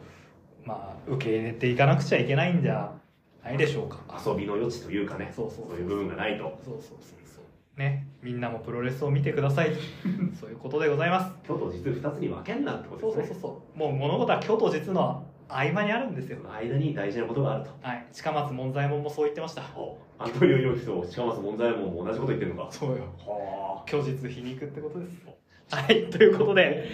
[0.63, 2.91] まあ、受け入れていかなくちゃいけないんじゃ
[3.43, 3.99] ないでしょうか。
[4.25, 6.59] 遊びの余地というかねそうそうそういう部分がないと。
[6.63, 9.71] そうそうそうそうねみんなもプロレスを見てください。
[10.39, 11.33] そういうことでございます。
[11.43, 13.39] 虚と実2つに分けんなってこそうとですね。
[13.39, 16.37] そうそうそうもう物事は虚と実の合間にあるんですよ。
[16.49, 17.71] 間に大事なことがあると。
[17.81, 18.05] はい。
[18.11, 19.63] 近松門左衛門もそう言ってました。
[19.75, 22.71] おアントニオ猪木と近松門左衛門も同じこと言ってるのか。
[22.71, 23.03] そうよ。
[23.19, 25.11] は虚実皮肉ってことです
[25.71, 26.87] はいということあで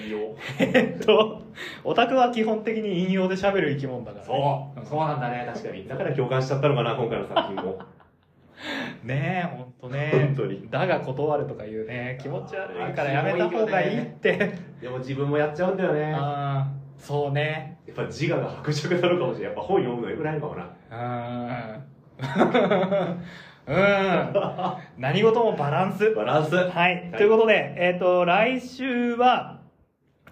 [0.59, 1.41] えっと
[1.84, 4.86] オタクは基本的に引用で喋る生き物だから、ね、そう。
[4.88, 5.49] そうなんだね。
[5.53, 5.88] 確かに。
[5.88, 7.80] だから共感しちゃったのかな今回の作品も。
[9.03, 10.11] ねえ、ほんとね。
[10.13, 10.67] 本当に。
[10.69, 14.53] だが断るとか言うね、気持ち悪いからやめた方がいいって。
[14.82, 16.11] でも自分もやっちゃうんだよね。
[16.11, 17.72] やあーそうね。
[17.91, 20.69] っぱ自我が伯爵なのかもしれないやっぱ本読むのよくないのかもな。
[20.91, 22.26] う
[23.15, 23.24] ん。
[23.68, 24.34] うん。
[24.97, 26.12] 何事もバランス。
[26.12, 26.55] バランス。
[26.55, 27.12] はい。
[27.14, 27.18] い。
[27.18, 29.59] ということで、えっ、と、来週は、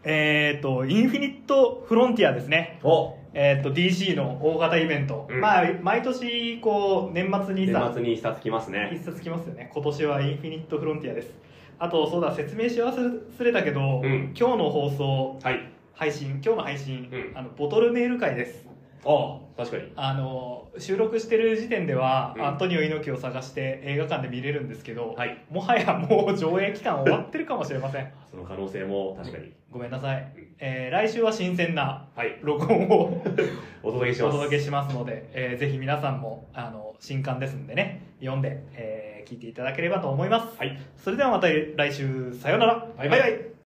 [0.03, 2.79] えっ、と、インフィニットフロンティアですね。
[2.83, 3.15] お。
[3.33, 5.27] えっ、と、DC の大型イベント。
[5.29, 5.41] うん。
[5.41, 8.91] まあ、毎年、こう、年末にさ、年末に一冊来ますね。
[8.93, 9.69] 一冊きますよね。
[9.73, 11.49] 今年はインフィニットフロンティアです。
[11.81, 14.33] あとそうだ説明し忘れたけど、うん。
[14.37, 15.71] 今日の放送はい。
[15.93, 17.37] 配信今日の配信、うん。
[17.37, 18.68] あのボトルメール会です
[19.05, 19.91] ああ確かに。
[19.95, 22.45] あの収録してる時点では、うん。
[22.45, 25.43] アントニオ猪木を探して映画館で見れるんですけど、はい。
[25.49, 28.11] もはやもう上映期間終わってるかもしれません。
[28.29, 29.51] その可能性も確かに。
[29.71, 30.33] ごめんなさい。
[30.35, 32.39] うん、えー来週は新鮮なはい。
[32.41, 33.21] 録音を
[33.83, 34.35] お届けします。
[34.35, 40.57] お届けしますので、えーぜひ皆さんもあの新刊ですんでね読んで、えー聞いていただければと思います。
[40.57, 40.75] はい。
[40.97, 42.87] それではまた来週さようなら。
[42.97, 43.58] バイバイ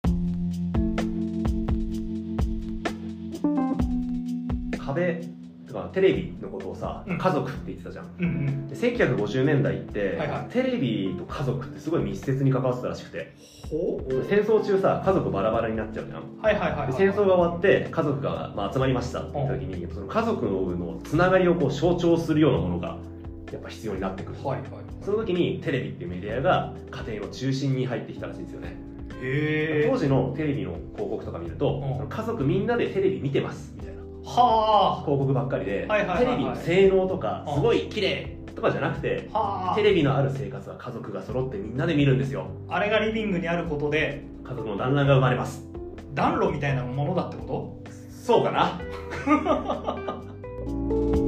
[4.93, 5.21] 壁
[5.67, 7.17] とかテレビのことをさ、うん。
[7.17, 8.15] 家族って言ってたじゃん。
[8.19, 8.67] うんうん。
[8.67, 10.53] で1950年代って、はいはい。
[10.53, 13.33] テレビと家族ってすごい密接に関わってたらしくて。
[14.29, 16.41] 戦争中さ家族バラバラになっちゃうじゃん。
[16.41, 16.87] はいはいはいはい。
[16.87, 22.97] で戦争が終わって家族が、まあ、集まりましたって言った時にその家族のつながりをこう象徴するようなものが
[23.51, 24.69] やっぱ必要になってくる、はいはい
[25.03, 28.77] その時にテレビっていうメディアが家庭の中心に入ってきたらしいんですよね。
[29.21, 33.92] へ当時のテレビの広告とか見ると、家族みんなでテレビ見てますみたいな
[34.25, 36.25] は広告ばっかりで、はいはいはいはい。
[36.25, 39.75] テレビの性能とかうんすごい綺麗とかじゃなくて、あはあ。
[39.75, 42.47] テレビのある生活は家族が揃ってみんなで見るんですよ。
[42.69, 45.65] あれがリビングにあることで家族の団らんが生まれます。
[46.13, 47.91] 暖炉みたいなものだってこと？
[48.23, 48.79] そうかな